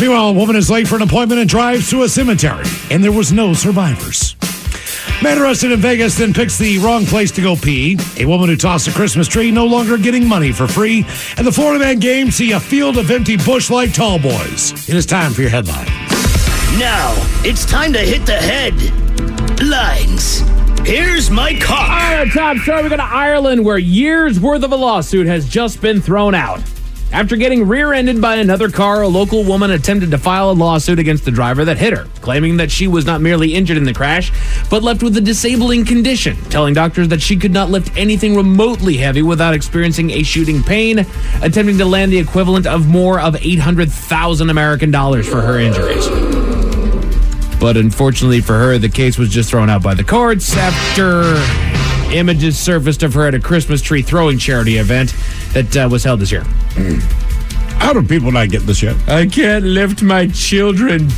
Meanwhile, 0.00 0.28
a 0.28 0.32
woman 0.32 0.56
is 0.56 0.70
late 0.70 0.86
for 0.86 0.96
an 0.96 1.02
appointment 1.02 1.40
and 1.40 1.48
drives 1.48 1.90
to 1.90 2.02
a 2.02 2.08
cemetery, 2.08 2.64
and 2.90 3.02
there 3.02 3.12
was 3.12 3.32
no 3.32 3.54
survivors. 3.54 4.36
Man 5.22 5.38
arrested 5.38 5.72
in 5.72 5.80
Vegas 5.80 6.16
then 6.16 6.32
picks 6.32 6.56
the 6.58 6.78
wrong 6.78 7.04
place 7.04 7.32
to 7.32 7.42
go 7.42 7.56
pee. 7.56 7.98
A 8.18 8.24
woman 8.24 8.48
who 8.48 8.56
tossed 8.56 8.86
a 8.86 8.92
Christmas 8.92 9.26
tree 9.26 9.50
no 9.50 9.66
longer 9.66 9.98
getting 9.98 10.26
money 10.26 10.52
for 10.52 10.68
free. 10.68 11.04
And 11.36 11.44
the 11.44 11.52
Florida 11.52 11.84
Man 11.84 11.98
games 11.98 12.36
see 12.36 12.52
a 12.52 12.58
uh, 12.58 12.60
field 12.60 12.98
of 12.98 13.10
empty 13.10 13.36
bush 13.36 13.68
like 13.68 13.92
tall 13.92 14.20
boys. 14.20 14.88
It 14.88 14.94
is 14.94 15.06
time 15.06 15.32
for 15.32 15.40
your 15.40 15.50
headline. 15.50 16.07
Now, 16.78 17.12
it's 17.44 17.66
time 17.66 17.92
to 17.94 17.98
hit 17.98 18.24
the 18.24 18.36
head. 18.36 18.72
Lines. 19.60 20.44
Here's 20.86 21.28
my 21.28 21.58
car. 21.58 21.76
All 21.76 22.24
right, 22.24 22.30
top 22.32 22.56
story. 22.58 22.84
We 22.84 22.88
go 22.88 22.96
to 22.96 23.02
Ireland, 23.02 23.64
where 23.64 23.78
years 23.78 24.38
worth 24.38 24.62
of 24.62 24.70
a 24.70 24.76
lawsuit 24.76 25.26
has 25.26 25.48
just 25.48 25.82
been 25.82 26.00
thrown 26.00 26.36
out. 26.36 26.62
After 27.10 27.34
getting 27.34 27.66
rear 27.66 27.92
ended 27.92 28.20
by 28.20 28.36
another 28.36 28.68
car, 28.68 29.02
a 29.02 29.08
local 29.08 29.42
woman 29.42 29.72
attempted 29.72 30.12
to 30.12 30.18
file 30.18 30.50
a 30.50 30.52
lawsuit 30.52 31.00
against 31.00 31.24
the 31.24 31.32
driver 31.32 31.64
that 31.64 31.78
hit 31.78 31.94
her, 31.94 32.06
claiming 32.20 32.58
that 32.58 32.70
she 32.70 32.86
was 32.86 33.04
not 33.04 33.20
merely 33.20 33.54
injured 33.54 33.76
in 33.78 33.84
the 33.84 33.94
crash, 33.94 34.30
but 34.70 34.84
left 34.84 35.02
with 35.02 35.16
a 35.16 35.20
disabling 35.20 35.84
condition, 35.84 36.36
telling 36.44 36.74
doctors 36.74 37.08
that 37.08 37.20
she 37.20 37.36
could 37.36 37.52
not 37.52 37.70
lift 37.70 37.90
anything 37.96 38.36
remotely 38.36 38.98
heavy 38.98 39.22
without 39.22 39.52
experiencing 39.52 40.10
a 40.10 40.22
shooting 40.22 40.62
pain, 40.62 41.00
attempting 41.42 41.78
to 41.78 41.86
land 41.86 42.12
the 42.12 42.18
equivalent 42.18 42.68
of 42.68 42.86
more 42.86 43.18
of 43.18 43.34
800,000 43.34 44.48
American 44.48 44.92
dollars 44.92 45.26
for 45.26 45.40
her 45.40 45.58
injuries. 45.58 46.37
But 47.60 47.76
unfortunately 47.76 48.40
for 48.40 48.54
her, 48.54 48.78
the 48.78 48.88
case 48.88 49.18
was 49.18 49.30
just 49.30 49.50
thrown 49.50 49.68
out 49.68 49.82
by 49.82 49.94
the 49.94 50.04
courts 50.04 50.56
after 50.56 51.34
images 52.14 52.58
surfaced 52.58 53.02
of 53.02 53.14
her 53.14 53.26
at 53.26 53.34
a 53.34 53.40
Christmas 53.40 53.82
tree 53.82 54.02
throwing 54.02 54.38
charity 54.38 54.76
event 54.78 55.14
that 55.52 55.76
uh, 55.76 55.88
was 55.90 56.04
held 56.04 56.20
this 56.20 56.30
year. 56.30 56.44
How 57.78 57.92
do 57.92 58.02
people 58.02 58.32
not 58.32 58.48
get 58.48 58.62
this 58.62 58.82
yet? 58.82 58.96
I 59.08 59.26
can't 59.26 59.64
lift 59.64 60.02
my 60.02 60.28
children. 60.28 61.08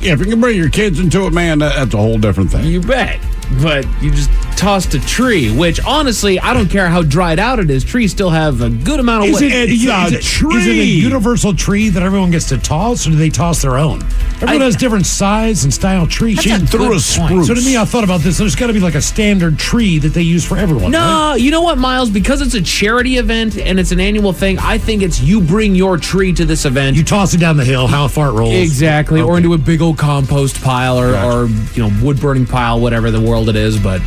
Yeah, 0.00 0.14
if 0.14 0.20
you 0.20 0.26
can 0.26 0.40
bring 0.40 0.56
your 0.56 0.70
kids 0.70 0.98
into 0.98 1.26
it, 1.26 1.32
man, 1.32 1.60
that, 1.60 1.76
that's 1.76 1.94
a 1.94 1.98
whole 1.98 2.18
different 2.18 2.50
thing. 2.50 2.66
You 2.66 2.80
bet. 2.80 3.20
But 3.62 3.86
you 4.02 4.10
just 4.10 4.30
tossed 4.62 4.94
a 4.94 5.00
tree, 5.00 5.50
which 5.52 5.84
honestly, 5.84 6.38
I 6.38 6.54
don't 6.54 6.68
care 6.68 6.88
how 6.88 7.02
dried 7.02 7.40
out 7.40 7.58
it 7.58 7.68
is. 7.68 7.82
Trees 7.82 8.12
still 8.12 8.30
have 8.30 8.60
a 8.60 8.70
good 8.70 9.00
amount 9.00 9.24
of 9.24 9.34
weight. 9.34 9.42
Is 9.42 9.52
weight. 9.52 9.52
it, 9.52 9.70
is, 9.70 9.84
it, 9.84 10.54
is 10.54 10.66
it 10.66 10.70
a 10.70 10.84
universal 10.84 11.52
tree 11.52 11.88
that 11.88 12.00
everyone 12.00 12.30
gets 12.30 12.48
to 12.50 12.58
toss, 12.58 13.04
or 13.04 13.10
do 13.10 13.16
they 13.16 13.28
toss 13.28 13.60
their 13.62 13.76
own? 13.76 14.02
Everyone 14.36 14.62
I- 14.62 14.66
has 14.66 14.76
different 14.76 15.06
size 15.06 15.64
and 15.64 15.74
style 15.74 16.06
trees. 16.06 16.40
She 16.40 16.56
threw 16.58 16.94
a 16.94 17.00
spruce. 17.00 17.48
So 17.48 17.54
to 17.54 17.60
me, 17.60 17.76
I 17.76 17.84
thought 17.84 18.04
about 18.04 18.20
this. 18.20 18.38
There's 18.38 18.54
got 18.54 18.68
to 18.68 18.72
be 18.72 18.78
like 18.78 18.94
a 18.94 19.02
standard 19.02 19.58
tree 19.58 19.98
that 19.98 20.10
they 20.10 20.22
use 20.22 20.46
for 20.46 20.56
everyone. 20.56 20.84
right? 20.84 20.90
No, 20.92 21.34
you 21.34 21.50
know 21.50 21.62
what, 21.62 21.78
Miles? 21.78 22.08
Because 22.08 22.40
it's 22.40 22.54
a 22.54 22.62
charity 22.62 23.16
event 23.16 23.58
and 23.58 23.80
it's 23.80 23.90
an 23.90 23.98
annual 23.98 24.32
thing, 24.32 24.60
I 24.60 24.78
think 24.78 25.02
it's 25.02 25.20
you 25.20 25.40
bring 25.40 25.74
your 25.74 25.96
tree 25.96 26.32
to 26.34 26.44
this 26.44 26.64
event. 26.64 26.96
You 26.96 27.02
toss 27.02 27.34
it 27.34 27.38
down 27.38 27.56
the 27.56 27.64
hill, 27.64 27.88
how 27.88 28.06
far 28.06 28.28
it 28.28 28.32
rolls. 28.32 28.54
Exactly, 28.54 29.20
or 29.20 29.36
into 29.38 29.54
a 29.54 29.58
big 29.58 29.82
old 29.82 29.98
compost 29.98 30.62
pile 30.62 30.98
or, 30.98 31.16
or 31.16 31.46
you 31.74 31.82
know 31.82 31.90
wood 32.00 32.20
burning 32.20 32.46
pile, 32.46 32.78
whatever 32.80 33.10
the 33.10 33.20
world 33.20 33.48
it 33.48 33.56
is. 33.56 33.80
But 33.80 34.00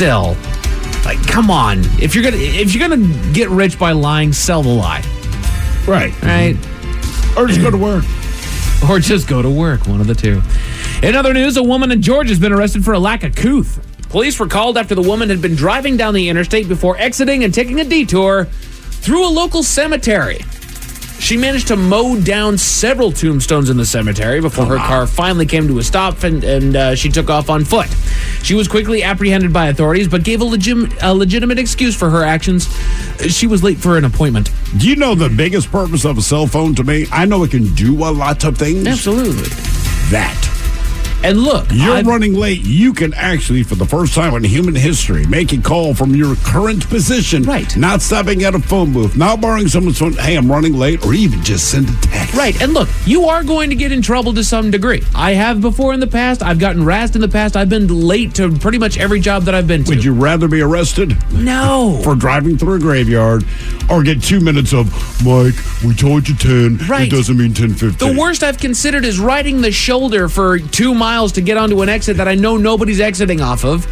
still, 0.00 0.34
like, 1.04 1.22
come 1.26 1.50
on! 1.50 1.80
If 2.00 2.14
you're 2.14 2.24
gonna 2.24 2.38
if 2.38 2.74
you're 2.74 2.88
gonna 2.88 3.32
get 3.34 3.50
rich 3.50 3.78
by 3.78 3.92
lying, 3.92 4.32
sell 4.32 4.62
the 4.62 4.70
lie, 4.70 5.02
Right. 5.86 6.10
right? 6.22 6.56
Mm-hmm. 6.56 7.38
Or 7.38 7.46
just 7.46 7.60
go 7.60 7.70
to 7.70 7.76
work. 7.76 8.04
or 8.90 8.98
just 8.98 9.28
go 9.28 9.42
to 9.42 9.50
work. 9.50 9.86
One 9.86 10.00
of 10.00 10.06
the 10.06 10.14
two. 10.14 10.40
In 11.06 11.14
other 11.14 11.34
news, 11.34 11.58
a 11.58 11.62
woman 11.62 11.90
in 11.92 12.00
Georgia 12.00 12.30
has 12.30 12.38
been 12.38 12.50
arrested 12.50 12.82
for 12.82 12.94
a 12.94 12.98
lack 12.98 13.24
of 13.24 13.34
couth. 13.34 13.78
Police 14.08 14.40
were 14.40 14.48
called 14.48 14.78
after 14.78 14.94
the 14.94 15.02
woman 15.02 15.28
had 15.28 15.42
been 15.42 15.54
driving 15.54 15.98
down 15.98 16.14
the 16.14 16.30
interstate 16.30 16.66
before 16.66 16.96
exiting 16.96 17.44
and 17.44 17.52
taking 17.52 17.78
a 17.80 17.84
detour 17.84 18.46
through 18.46 19.28
a 19.28 19.28
local 19.28 19.62
cemetery. 19.62 20.38
She 21.20 21.36
managed 21.36 21.68
to 21.68 21.76
mow 21.76 22.18
down 22.18 22.58
several 22.58 23.12
tombstones 23.12 23.70
in 23.70 23.76
the 23.76 23.84
cemetery 23.84 24.40
before 24.40 24.64
her 24.64 24.78
car 24.78 25.06
finally 25.06 25.46
came 25.46 25.68
to 25.68 25.78
a 25.78 25.82
stop 25.82 26.24
and, 26.24 26.42
and 26.42 26.74
uh, 26.74 26.94
she 26.96 27.08
took 27.10 27.28
off 27.30 27.50
on 27.50 27.64
foot. 27.64 27.88
She 28.42 28.54
was 28.54 28.66
quickly 28.66 29.02
apprehended 29.02 29.52
by 29.52 29.66
authorities 29.66 30.08
but 30.08 30.24
gave 30.24 30.40
a, 30.40 30.44
legim- 30.44 30.96
a 31.02 31.14
legitimate 31.14 31.58
excuse 31.58 31.94
for 31.94 32.08
her 32.10 32.24
actions. 32.24 32.68
She 33.28 33.46
was 33.46 33.62
late 33.62 33.78
for 33.78 33.98
an 33.98 34.04
appointment. 34.04 34.50
Do 34.78 34.88
you 34.88 34.96
know 34.96 35.14
the 35.14 35.28
biggest 35.28 35.70
purpose 35.70 36.04
of 36.04 36.16
a 36.18 36.22
cell 36.22 36.46
phone 36.46 36.74
to 36.76 36.82
me? 36.82 37.06
I 37.12 37.26
know 37.26 37.44
it 37.44 37.50
can 37.50 37.74
do 37.74 37.94
a 38.04 38.10
lot 38.10 38.42
of 38.44 38.56
things. 38.56 38.86
Absolutely. 38.86 39.48
That. 40.10 40.59
And 41.22 41.38
look, 41.38 41.66
You're 41.70 41.96
I've- 41.96 42.08
running 42.08 42.34
late. 42.34 42.62
You 42.64 42.92
can 42.94 43.12
actually, 43.14 43.62
for 43.62 43.74
the 43.74 43.84
first 43.86 44.14
time 44.14 44.34
in 44.34 44.42
human 44.44 44.74
history, 44.74 45.26
make 45.26 45.52
a 45.52 45.58
call 45.58 45.94
from 45.94 46.14
your 46.14 46.34
current 46.36 46.88
position. 46.88 47.42
Right. 47.42 47.76
Not 47.76 48.00
stopping 48.00 48.42
at 48.44 48.54
a 48.54 48.58
phone 48.58 48.92
booth, 48.92 49.16
not 49.16 49.40
borrowing 49.40 49.68
someone's 49.68 49.98
phone. 49.98 50.14
Hey, 50.14 50.36
I'm 50.36 50.50
running 50.50 50.74
late, 50.74 51.04
or 51.04 51.12
even 51.12 51.42
just 51.44 51.70
send 51.70 51.88
a 51.90 51.92
text. 52.00 52.34
Right. 52.34 52.60
And 52.62 52.72
look, 52.72 52.88
you 53.04 53.24
are 53.26 53.44
going 53.44 53.68
to 53.70 53.76
get 53.76 53.92
in 53.92 54.00
trouble 54.00 54.32
to 54.34 54.42
some 54.44 54.70
degree. 54.70 55.02
I 55.14 55.32
have 55.34 55.60
before 55.60 55.92
in 55.92 56.00
the 56.00 56.06
past. 56.06 56.42
I've 56.42 56.58
gotten 56.58 56.82
razzed 56.84 57.14
in 57.16 57.20
the 57.20 57.28
past. 57.28 57.54
I've 57.56 57.68
been 57.68 57.86
late 57.88 58.34
to 58.36 58.50
pretty 58.58 58.78
much 58.78 58.96
every 58.98 59.20
job 59.20 59.42
that 59.44 59.54
I've 59.54 59.66
been 59.68 59.84
to. 59.84 59.90
Would 59.90 60.02
you 60.04 60.14
rather 60.14 60.48
be 60.48 60.62
arrested? 60.62 61.16
No. 61.32 62.00
For 62.04 62.14
driving 62.14 62.56
through 62.56 62.74
a 62.74 62.78
graveyard 62.78 63.44
or 63.90 64.02
get 64.02 64.22
two 64.22 64.40
minutes 64.40 64.72
of, 64.72 64.86
Mike, 65.24 65.54
we 65.84 65.94
told 65.94 66.28
you 66.28 66.34
10. 66.34 66.88
Right. 66.88 67.08
It 67.08 67.10
doesn't 67.10 67.36
mean 67.36 67.52
10 67.52 67.74
15. 67.74 68.14
The 68.14 68.18
worst 68.18 68.42
I've 68.42 68.58
considered 68.58 69.04
is 69.04 69.20
riding 69.20 69.60
the 69.60 69.70
shoulder 69.72 70.28
for 70.30 70.58
two 70.58 70.94
miles 70.94 71.09
to 71.18 71.40
get 71.40 71.56
onto 71.56 71.82
an 71.82 71.88
exit 71.88 72.16
that 72.18 72.28
I 72.28 72.34
know 72.34 72.56
nobody's 72.56 73.00
exiting 73.00 73.40
off 73.40 73.64
of. 73.64 73.86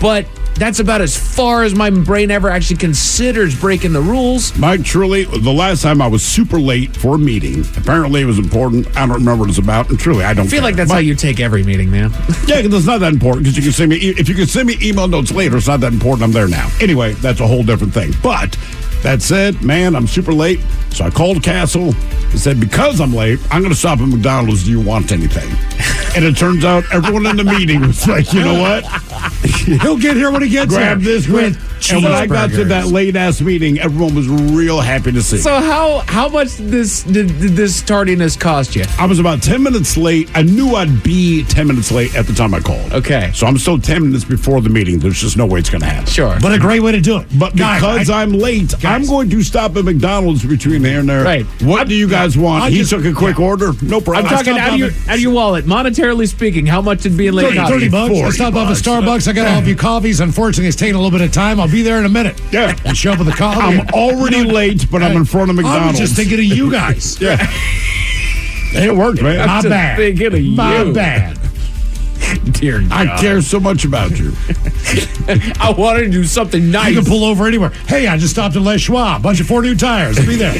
But 0.00 0.26
that's 0.54 0.80
about 0.80 1.00
as 1.00 1.16
far 1.16 1.62
as 1.62 1.74
my 1.74 1.88
brain 1.90 2.30
ever 2.32 2.48
actually 2.50 2.76
considers 2.78 3.58
breaking 3.58 3.92
the 3.92 4.00
rules. 4.00 4.56
Mike, 4.58 4.82
truly, 4.84 5.24
the 5.24 5.52
last 5.52 5.82
time 5.82 6.02
I 6.02 6.06
was 6.08 6.24
super 6.24 6.60
late 6.60 6.96
for 6.96 7.14
a 7.14 7.18
meeting, 7.18 7.64
apparently 7.76 8.22
it 8.22 8.24
was 8.24 8.38
important. 8.38 8.86
I 8.96 9.00
don't 9.06 9.10
remember 9.18 9.42
what 9.42 9.48
it's 9.50 9.58
about. 9.58 9.88
And 9.90 9.98
truly, 9.98 10.24
I 10.24 10.34
don't 10.34 10.46
I 10.46 10.48
feel 10.48 10.58
care. 10.58 10.64
like 10.68 10.76
that's 10.76 10.88
But- 10.88 10.94
how 10.94 11.00
you 11.00 11.14
take 11.14 11.38
every 11.40 11.62
meeting, 11.62 11.90
man. 11.90 12.10
Yeah, 12.46 12.62
because 12.62 12.74
it's 12.74 12.86
not 12.86 12.98
that 13.00 13.12
important. 13.12 13.44
Because 13.44 13.56
you 13.56 13.62
can 13.62 13.72
send 13.72 13.90
me 13.90 13.96
if 13.96 14.28
you 14.28 14.34
can 14.34 14.46
send 14.46 14.66
me 14.68 14.76
email 14.82 15.06
notes 15.08 15.30
later, 15.32 15.56
it's 15.56 15.66
not 15.68 15.80
that 15.80 15.92
important. 15.92 16.22
I'm 16.24 16.32
there 16.32 16.48
now. 16.48 16.68
Anyway, 16.80 17.12
that's 17.14 17.40
a 17.40 17.46
whole 17.46 17.62
different 17.62 17.92
thing. 17.94 18.12
But 18.22 18.56
that 19.02 19.22
said, 19.22 19.62
man, 19.62 19.94
I'm 19.94 20.06
super 20.06 20.32
late, 20.32 20.60
so 20.90 21.04
I 21.04 21.10
called 21.10 21.42
Castle 21.42 21.94
and 21.94 22.38
said 22.38 22.60
because 22.60 23.00
I'm 23.00 23.12
late, 23.12 23.38
I'm 23.50 23.60
going 23.62 23.72
to 23.72 23.78
stop 23.78 24.00
at 24.00 24.08
McDonald's. 24.08 24.64
Do 24.64 24.70
you 24.70 24.80
want 24.80 25.12
anything? 25.12 25.48
And 26.16 26.24
it 26.24 26.36
turns 26.38 26.64
out 26.64 26.84
everyone 26.90 27.26
in 27.26 27.36
the 27.36 27.44
meeting 27.44 27.82
was 27.82 28.08
like, 28.08 28.32
you 28.32 28.42
know 28.42 28.58
what? 28.58 28.84
He'll 29.82 29.98
get 29.98 30.16
here 30.16 30.32
when 30.32 30.42
he 30.42 30.48
gets 30.48 30.72
grab 30.74 31.00
here. 31.00 31.12
this, 31.14 31.26
grab. 31.26 31.52
And 31.90 32.02
when 32.02 32.12
I 32.12 32.26
got 32.26 32.50
to 32.50 32.64
that 32.66 32.86
late 32.86 33.16
ass 33.16 33.40
meeting, 33.40 33.78
everyone 33.78 34.14
was 34.14 34.28
real 34.28 34.80
happy 34.80 35.12
to 35.12 35.22
see. 35.22 35.38
So 35.38 35.60
how 35.60 35.98
how 36.06 36.28
much 36.28 36.56
did 36.56 36.68
this 36.68 37.02
did, 37.02 37.28
did 37.40 37.52
this 37.52 37.82
tardiness 37.82 38.36
cost 38.36 38.76
you? 38.76 38.84
I 38.98 39.06
was 39.06 39.18
about 39.18 39.42
10 39.42 39.62
minutes 39.62 39.96
late. 39.96 40.30
I 40.34 40.42
knew 40.42 40.74
I'd 40.74 41.02
be 41.02 41.44
10 41.44 41.66
minutes 41.66 41.90
late 41.90 42.14
at 42.14 42.26
the 42.26 42.32
time 42.34 42.54
I 42.54 42.60
called. 42.60 42.92
Okay. 42.92 43.30
So 43.34 43.46
I'm 43.46 43.58
still 43.58 43.78
10 43.78 44.02
minutes 44.02 44.24
before 44.24 44.60
the 44.60 44.70
meeting. 44.70 44.98
There's 44.98 45.20
just 45.20 45.36
no 45.36 45.46
way 45.46 45.60
it's 45.60 45.70
going 45.70 45.80
to 45.80 45.86
happen. 45.86 46.06
Sure. 46.06 46.36
But 46.40 46.52
a 46.52 46.58
great 46.58 46.80
way 46.80 46.92
to 46.92 47.00
do 47.00 47.18
it. 47.18 47.26
But 47.38 47.56
Guys, 47.56 47.80
because 47.80 48.10
I- 48.10 48.20
I, 48.20 48.22
am 48.22 48.32
late, 48.32 48.74
I'm 48.84 49.06
going 49.06 49.30
to 49.30 49.42
stop 49.42 49.76
at 49.76 49.84
McDonald's 49.84 50.44
between 50.44 50.84
here 50.84 51.00
and 51.00 51.08
there. 51.08 51.24
Right. 51.24 51.44
What 51.62 51.88
do 51.88 51.94
you 51.94 52.08
guys 52.08 52.36
want? 52.36 52.64
I 52.64 52.70
he 52.70 52.78
just- 52.78 52.90
took 52.90 53.04
a 53.04 53.12
quick 53.12 53.38
order. 53.38 53.72
No 53.82 53.98
I'm 53.98 54.24
talking 54.24 54.58
out 54.58 54.72
of 54.72 54.78
your 54.78 54.90
out 55.06 55.14
of 55.14 55.20
your 55.20 55.32
wallet, 55.32 55.66
monetarily 55.66 56.28
speaking. 56.28 56.66
How 56.66 56.80
much 56.80 57.02
did 57.02 57.16
being 57.16 57.32
late 57.32 57.46
30, 57.46 57.56
cost 57.56 57.72
30 57.72 57.84
you? 57.84 57.90
bucks. 57.90 58.10
I 58.10 58.20
40 58.20 58.30
stopped 58.32 58.56
off 58.56 58.62
at 58.62 58.68
bucks. 58.70 58.82
Starbucks. 58.82 59.28
I 59.28 59.32
got 59.32 59.48
all 59.48 59.58
of 59.58 59.68
you 59.68 59.76
coffees. 59.76 60.20
Unfortunately, 60.20 60.68
it's 60.68 60.76
taking 60.76 60.94
a 60.94 61.00
little 61.00 61.16
bit 61.16 61.24
of 61.26 61.32
time. 61.32 61.60
I'll 61.60 61.67
be 61.70 61.82
there 61.82 61.98
in 61.98 62.04
a 62.04 62.08
minute. 62.08 62.40
Yeah. 62.52 62.76
And 62.84 62.96
show 62.96 63.12
up 63.12 63.18
with 63.18 63.28
a 63.28 63.32
coffee. 63.32 63.78
I'm 63.78 63.88
already 63.88 64.44
late, 64.44 64.90
but 64.90 65.02
I'm 65.02 65.16
in 65.16 65.24
front 65.24 65.50
of 65.50 65.56
McDonald's. 65.56 65.98
I 65.98 66.02
was 66.02 66.10
just 66.10 66.16
thinking 66.16 66.38
of 66.38 66.44
you 66.44 66.70
guys. 66.70 67.20
yeah. 67.20 67.36
It 68.72 68.94
worked, 68.94 69.22
man. 69.22 69.38
My 69.46 69.56
just 69.60 69.68
bad. 69.68 69.96
thinking 69.96 70.26
of 70.26 70.56
My 70.56 70.82
you. 70.82 70.92
bad. 70.92 71.38
Dear 72.52 72.82
God. 72.82 72.92
I 72.92 73.18
care 73.20 73.40
so 73.40 73.58
much 73.60 73.84
about 73.84 74.18
you. 74.18 74.32
I 75.60 75.74
wanted 75.76 76.04
to 76.04 76.10
do 76.10 76.24
something 76.24 76.70
nice. 76.70 76.90
You 76.90 77.02
can 77.02 77.10
pull 77.10 77.24
over 77.24 77.46
anywhere. 77.46 77.70
Hey, 77.86 78.06
I 78.06 78.18
just 78.18 78.34
stopped 78.34 78.56
at 78.56 78.62
Les 78.62 78.78
Schwab. 78.78 79.22
Bunch 79.22 79.40
of 79.40 79.46
four 79.46 79.62
new 79.62 79.74
tires. 79.74 80.18
I'll 80.18 80.26
be 80.26 80.36
there. 80.36 80.52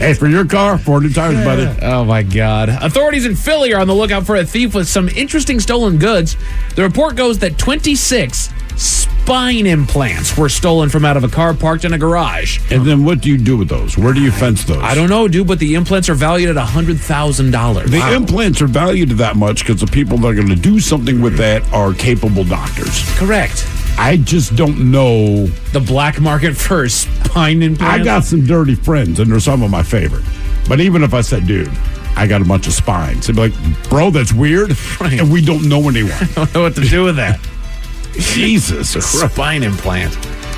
hey, 0.00 0.14
for 0.14 0.26
your 0.26 0.44
car, 0.46 0.78
four 0.78 1.00
new 1.00 1.10
tires, 1.10 1.44
buddy. 1.44 1.66
Oh 1.82 2.04
my 2.04 2.22
God. 2.22 2.68
Authorities 2.68 3.26
in 3.26 3.36
Philly 3.36 3.72
are 3.72 3.80
on 3.80 3.86
the 3.86 3.94
lookout 3.94 4.26
for 4.26 4.36
a 4.36 4.44
thief 4.44 4.74
with 4.74 4.88
some 4.88 5.08
interesting 5.10 5.60
stolen 5.60 5.98
goods. 5.98 6.36
The 6.74 6.82
report 6.82 7.14
goes 7.16 7.38
that 7.40 7.58
26 7.58 8.50
spine 8.76 9.66
implants 9.66 10.36
were 10.38 10.48
stolen 10.48 10.88
from 10.88 11.04
out 11.04 11.16
of 11.16 11.24
a 11.24 11.28
car 11.28 11.52
parked 11.52 11.84
in 11.84 11.92
a 11.92 11.98
garage. 11.98 12.60
And 12.70 12.86
then 12.86 13.04
what 13.04 13.20
do 13.20 13.28
you 13.28 13.36
do 13.36 13.56
with 13.56 13.68
those? 13.68 13.98
Where 13.98 14.12
do 14.12 14.20
you 14.20 14.30
fence 14.30 14.64
those? 14.64 14.82
I 14.82 14.94
don't 14.94 15.08
know, 15.08 15.26
dude, 15.26 15.48
but 15.48 15.58
the 15.58 15.74
implants 15.74 16.08
are 16.08 16.14
valued 16.14 16.56
at 16.56 16.68
$100,000. 16.68 17.90
The 17.90 18.14
implants 18.14 18.62
are 18.62 18.66
valued 18.66 19.10
that 19.10 19.36
much 19.36 19.60
because 19.66 19.80
the 19.80 19.86
people 19.86 20.18
that 20.18 20.28
are 20.28 20.34
going 20.34 20.48
to 20.48 20.54
do 20.54 20.78
something 20.78 21.20
with 21.20 21.36
that 21.38 21.68
are 21.72 21.92
capable 21.92 22.44
doctors. 22.44 23.04
Correct. 23.18 23.66
I 23.98 24.18
just 24.18 24.54
don't 24.56 24.90
know. 24.90 25.46
The 25.72 25.80
black 25.80 26.20
market 26.20 26.54
for 26.56 26.88
spine 26.88 27.62
implants. 27.62 28.00
I 28.00 28.04
got 28.04 28.24
some 28.24 28.44
dirty 28.44 28.74
friends, 28.74 29.18
and 29.18 29.32
they're 29.32 29.40
some 29.40 29.62
of 29.62 29.70
my 29.70 29.82
favorite. 29.82 30.24
But 30.68 30.80
even 30.80 31.02
if 31.02 31.14
I 31.14 31.22
said, 31.22 31.46
dude, 31.46 31.70
I 32.14 32.26
got 32.26 32.42
a 32.42 32.44
bunch 32.44 32.66
of 32.66 32.72
spines, 32.74 33.26
they'd 33.26 33.36
be 33.36 33.48
like, 33.48 33.88
bro, 33.88 34.10
that's 34.10 34.32
weird. 34.32 34.76
Right. 35.00 35.20
And 35.20 35.30
we 35.30 35.44
don't 35.44 35.68
know 35.68 35.88
anyone. 35.88 36.12
I 36.20 36.26
don't 36.34 36.54
know 36.54 36.62
what 36.62 36.74
to 36.76 36.80
do 36.82 37.04
with 37.04 37.16
that. 37.16 37.38
Jesus 38.18 38.92
Christ. 38.92 39.32
spine 39.34 39.62
implant. 39.62 40.14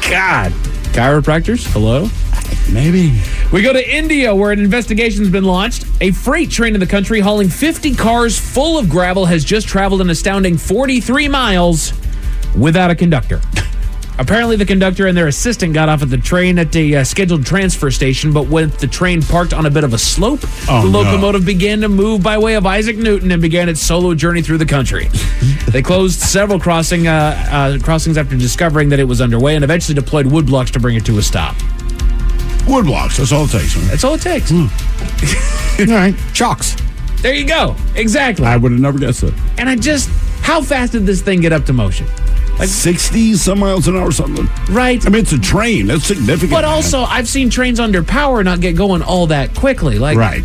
God. 0.09 0.53
Chiropractors? 0.93 1.67
Hello? 1.73 2.09
Maybe. 2.73 3.21
We 3.53 3.63
go 3.63 3.73
to 3.73 3.97
India 3.97 4.35
where 4.35 4.53
an 4.53 4.59
investigation's 4.59 5.29
been 5.29 5.45
launched. 5.45 5.85
A 6.01 6.11
freight 6.13 6.51
train 6.51 6.75
in 6.75 6.81
the 6.81 6.87
country 6.87 7.21
hauling 7.21 7.49
50 7.49 7.95
cars 7.95 8.39
full 8.39 8.79
of 8.79 8.89
gravel 8.89 9.27
has 9.27 9.45
just 9.45 9.69
traveled 9.69 10.01
an 10.01 10.11
astounding 10.11 10.57
43 10.57 11.29
miles 11.29 11.93
without 12.57 12.91
a 12.91 12.95
conductor. 12.95 13.41
Apparently, 14.21 14.57
the 14.57 14.67
conductor 14.67 15.07
and 15.07 15.17
their 15.17 15.29
assistant 15.29 15.73
got 15.75 15.89
off 15.89 16.03
at 16.03 16.11
the 16.11 16.19
train 16.19 16.59
at 16.59 16.73
the 16.73 16.97
uh, 16.97 17.05
scheduled 17.05 17.47
transfer 17.47 17.89
station, 17.91 18.33
but 18.33 18.49
when 18.49 18.71
the 18.71 18.87
train 18.89 19.23
parked 19.23 19.55
on 19.55 19.65
a 19.65 19.71
bit 19.71 19.85
of 19.85 19.95
a 19.95 19.99
slope, 19.99 20.41
Oh, 20.69 20.83
the 20.85 20.91
no. 20.91 21.03
locomotive 21.03 21.47
began 21.47 21.81
to 21.83 21.89
move 21.89 22.21
by 22.23 22.37
way 22.37 22.55
of 22.57 22.67
Isaac 22.67 22.97
Newton 22.97 23.31
and 23.31 23.41
began 23.41 23.69
its 23.69 23.81
solo 23.81 24.15
journey 24.15 24.43
through 24.43 24.59
the 24.59 24.67
country. 24.67 25.09
they 25.69 25.83
closed 25.83 26.19
several 26.21 26.59
crossing 26.59 27.07
uh, 27.07 27.47
uh, 27.49 27.79
crossings 27.81 28.19
after 28.19 28.37
discovering 28.37 28.89
that 28.89 28.99
it 28.99 29.05
was 29.05 29.21
underway 29.21 29.55
and 29.55 29.63
eventually 29.63 29.95
deployed 29.95 30.27
woodblocks 30.27 30.71
to 30.73 30.81
bring 30.81 30.97
it 30.97 31.07
to 31.07 31.17
a 31.19 31.23
stop. 31.23 31.55
Woodblocks, 32.67 33.17
that's 33.19 33.31
all 33.33 33.45
it 33.45 33.51
takes. 33.51 33.77
Man. 33.77 33.87
That's 33.87 34.05
all 34.05 34.15
it 34.15 34.21
takes. 34.23 34.51
All 35.81 35.87
right. 35.95 36.15
Chalks. 36.35 36.77
There 37.23 37.33
you 37.35 37.47
go. 37.47 37.77
Exactly. 37.95 38.45
I 38.47 38.57
would 38.57 38.73
have 38.73 38.81
never 38.81 38.99
guessed 38.99 39.23
it. 39.23 39.33
And 39.59 39.69
I 39.69 39.77
just, 39.77 40.11
how 40.43 40.61
fast 40.61 40.93
did 40.93 41.07
this 41.07 41.23
thing 41.23 41.41
get 41.41 41.53
up 41.53 41.65
to 41.67 41.73
motion? 41.73 42.07
Like 42.59 42.69
60 42.69 43.35
some 43.35 43.61
miles 43.61 43.87
an 43.87 43.97
hour 43.97 44.11
something. 44.11 44.49
Right. 44.75 45.05
I 45.07 45.11
mean, 45.11 45.23
it's 45.23 45.33
a 45.33 45.39
train. 45.39 45.87
That's 45.87 46.07
significant. 46.07 46.51
But 46.51 46.63
man. 46.63 46.71
also, 46.73 47.03
I've 47.03 47.29
seen 47.29 47.51
trains 47.51 47.79
under 47.79 48.03
power 48.03 48.43
not 48.43 48.61
get 48.61 48.75
going 48.75 49.01
all 49.03 49.29
that 49.29 49.55
quickly. 49.55 49.99
Like, 49.99 50.19
Right. 50.19 50.45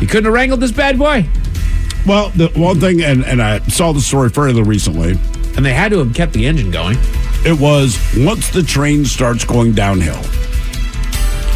you 0.00 0.06
couldn't 0.08 0.24
have 0.24 0.34
wrangled 0.34 0.60
this 0.60 0.72
bad 0.72 0.98
boy. 0.98 1.26
Well, 2.06 2.30
the 2.30 2.48
one 2.56 2.80
thing, 2.80 3.02
and, 3.02 3.24
and 3.24 3.40
I 3.42 3.58
saw 3.68 3.92
the 3.92 4.00
story 4.00 4.30
fairly 4.30 4.62
recently, 4.62 5.12
And 5.56 5.64
they 5.64 5.72
had 5.74 5.90
to 5.92 5.98
have 5.98 6.12
kept 6.14 6.32
the 6.32 6.46
engine 6.46 6.70
going. 6.72 6.96
it 7.44 7.58
was 7.58 7.98
once 8.16 8.48
the 8.50 8.62
train 8.62 9.04
starts 9.04 9.44
going 9.44 9.72
downhill, 9.74 10.18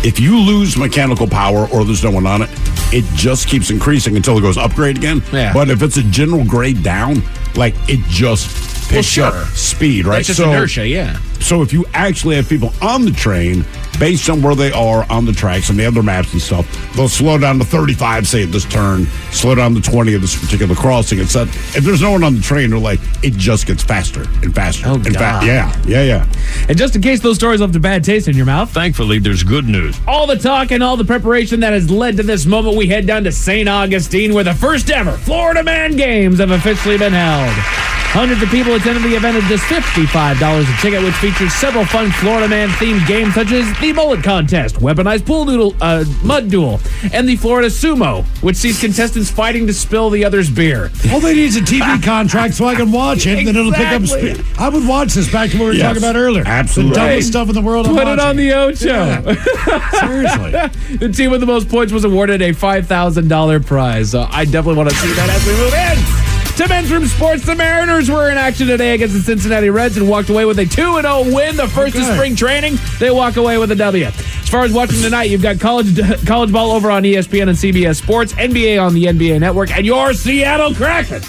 if 0.04 0.18
you 0.20 0.38
lose 0.38 0.76
mechanical 0.76 1.26
power 1.26 1.66
or 1.72 1.84
there's 1.84 2.02
no 2.04 2.10
one 2.10 2.26
on 2.26 2.42
it, 2.42 2.50
it 2.92 3.04
just 3.14 3.48
keeps 3.48 3.70
increasing 3.70 4.16
until 4.16 4.36
it 4.36 4.40
goes 4.42 4.58
upgrade 4.58 4.98
again. 4.98 5.22
Yeah. 5.32 5.52
But 5.52 5.70
if 5.70 5.82
it's 5.82 5.96
a 5.96 6.02
general 6.04 6.44
grade 6.44 6.82
down, 6.82 7.22
like 7.56 7.74
it 7.88 8.00
just 8.08 8.81
picks 8.92 9.06
sure. 9.06 9.26
up 9.26 9.46
speed, 9.48 10.06
right? 10.06 10.16
That's 10.16 10.28
just 10.28 10.40
inertia, 10.40 10.86
yeah. 10.86 11.18
So 11.40 11.62
if 11.62 11.72
you 11.72 11.84
actually 11.92 12.36
have 12.36 12.48
people 12.48 12.72
on 12.80 13.04
the 13.04 13.10
train, 13.10 13.64
based 13.98 14.30
on 14.30 14.42
where 14.42 14.54
they 14.54 14.70
are 14.72 15.04
on 15.10 15.24
the 15.24 15.32
tracks 15.32 15.70
and 15.70 15.78
they 15.78 15.82
have 15.82 15.94
their 15.94 16.02
maps 16.02 16.32
and 16.32 16.40
stuff, 16.40 16.66
they'll 16.94 17.08
slow 17.08 17.36
down 17.38 17.58
to 17.58 17.64
35, 17.64 18.26
say 18.28 18.44
at 18.44 18.52
this 18.52 18.64
turn, 18.64 19.06
slow 19.32 19.54
down 19.54 19.74
to 19.74 19.80
20 19.80 20.14
at 20.14 20.20
this 20.20 20.38
particular 20.40 20.74
crossing. 20.74 21.18
It's 21.18 21.32
that 21.32 21.48
if 21.76 21.84
there's 21.84 22.00
no 22.00 22.12
one 22.12 22.22
on 22.22 22.34
the 22.36 22.40
train, 22.40 22.70
they're 22.70 22.78
like, 22.78 23.00
it 23.22 23.32
just 23.34 23.66
gets 23.66 23.82
faster 23.82 24.22
and 24.42 24.54
faster. 24.54 24.86
Oh, 24.88 24.94
and 24.94 25.06
fa- 25.06 25.12
God. 25.12 25.46
yeah, 25.46 25.82
yeah, 25.86 26.02
yeah. 26.02 26.32
And 26.68 26.78
just 26.78 26.94
in 26.94 27.02
case 27.02 27.20
those 27.20 27.36
stories 27.36 27.60
left 27.60 27.74
a 27.74 27.80
bad 27.80 28.04
taste 28.04 28.28
in 28.28 28.36
your 28.36 28.46
mouth, 28.46 28.70
Thankfully, 28.70 29.18
there's 29.18 29.42
good 29.42 29.66
news. 29.66 29.98
all 30.06 30.26
the 30.26 30.36
talk 30.36 30.70
and 30.70 30.82
all 30.82 30.96
the 30.96 31.04
preparation 31.04 31.60
that 31.60 31.72
has 31.72 31.90
led 31.90 32.16
to 32.18 32.22
this 32.22 32.46
moment, 32.46 32.76
we 32.76 32.86
head 32.86 33.06
down 33.06 33.24
to 33.24 33.32
St. 33.32 33.68
Augustine 33.68 34.32
where 34.32 34.44
the 34.44 34.54
first 34.54 34.90
ever 34.90 35.12
Florida 35.12 35.62
Man 35.62 35.96
Games 35.96 36.38
have 36.38 36.50
officially 36.50 36.98
been 36.98 37.12
held. 37.12 38.01
Hundreds 38.12 38.42
of 38.42 38.50
people 38.50 38.74
attended 38.74 39.02
the 39.02 39.16
event 39.16 39.38
at 39.38 39.42
just 39.48 39.64
$55 39.64 40.60
a 40.60 40.82
ticket, 40.82 41.02
which 41.02 41.14
features 41.14 41.50
several 41.54 41.86
fun 41.86 42.10
Florida 42.12 42.46
Man 42.46 42.68
themed 42.70 43.06
games 43.06 43.32
such 43.34 43.50
as 43.52 43.64
the 43.80 43.90
Mullet 43.94 44.22
Contest, 44.22 44.74
Weaponized 44.76 45.24
Pool 45.24 45.46
Noodle, 45.46 45.74
uh, 45.80 46.04
Mud 46.22 46.50
Duel, 46.50 46.78
and 47.14 47.26
the 47.26 47.36
Florida 47.36 47.68
Sumo, 47.68 48.22
which 48.42 48.56
sees 48.56 48.78
contestants 48.78 49.30
fighting 49.30 49.66
to 49.66 49.72
spill 49.72 50.10
the 50.10 50.26
other's 50.26 50.50
beer. 50.50 50.90
All 51.10 51.20
they 51.20 51.32
need 51.34 51.44
is 51.46 51.56
a 51.56 51.60
TV 51.60 52.02
contract 52.04 52.52
so 52.52 52.66
I 52.66 52.74
can 52.74 52.92
watch 52.92 53.24
it, 53.26 53.38
and 53.38 53.48
then 53.48 53.56
it'll 53.56 53.72
pick 53.72 53.88
up 53.88 54.02
speed. 54.02 54.44
I 54.58 54.68
would 54.68 54.86
watch 54.86 55.14
this 55.14 55.32
back 55.32 55.48
to 55.52 55.56
what 55.56 55.62
we 55.64 55.66
were 55.68 55.72
Yes, 55.72 55.82
talking 55.94 56.02
about 56.02 56.16
earlier. 56.16 56.44
absolutely. 56.46 56.94
The 56.94 57.00
dumbest 57.06 57.28
stuff 57.28 57.48
in 57.48 57.54
the 57.54 57.62
world. 57.62 57.86
I'm 57.86 57.94
Put 57.94 58.02
it 58.08 58.18
on 58.20 58.36
watching. 58.36 58.36
the 58.36 58.52
Ocho. 58.52 59.34
Seriously. 60.00 60.50
the 60.98 61.08
team 61.08 61.30
with 61.30 61.40
the 61.40 61.46
most 61.46 61.70
points 61.70 61.94
was 61.94 62.04
awarded 62.04 62.42
a 62.42 62.52
$5,000 62.52 63.64
prize. 63.66 64.14
Uh, 64.14 64.28
I 64.30 64.44
definitely 64.44 64.76
want 64.76 64.90
to 64.90 64.96
see 64.96 65.12
that 65.14 65.30
as 65.30 65.46
we 65.46 65.52
move 65.54 65.72
in. 65.72 66.21
To 66.62 66.68
men's 66.68 66.92
room 66.92 67.06
sports, 67.06 67.44
the 67.44 67.56
Mariners 67.56 68.08
were 68.08 68.30
in 68.30 68.38
action 68.38 68.68
today 68.68 68.94
against 68.94 69.16
the 69.16 69.20
Cincinnati 69.20 69.68
Reds 69.68 69.96
and 69.96 70.08
walked 70.08 70.28
away 70.30 70.44
with 70.44 70.60
a 70.60 70.64
2 70.64 70.70
0 70.70 71.34
win. 71.34 71.56
The 71.56 71.66
first 71.66 71.96
of 71.96 72.04
spring 72.04 72.36
training, 72.36 72.78
they 73.00 73.10
walk 73.10 73.36
away 73.36 73.58
with 73.58 73.72
a 73.72 73.74
W. 73.74 74.04
As 74.04 74.48
far 74.48 74.62
as 74.62 74.72
watching 74.72 75.00
tonight, 75.02 75.24
you've 75.24 75.42
got 75.42 75.58
college 75.58 75.98
college 76.26 76.52
ball 76.52 76.70
over 76.70 76.88
on 76.88 77.02
ESPN 77.02 77.48
and 77.48 77.58
CBS 77.58 77.96
Sports, 77.96 78.32
NBA 78.34 78.80
on 78.80 78.94
the 78.94 79.06
NBA 79.06 79.40
Network, 79.40 79.72
and 79.72 79.84
your 79.84 80.12
Seattle 80.14 80.72
Kraken. 80.72 81.20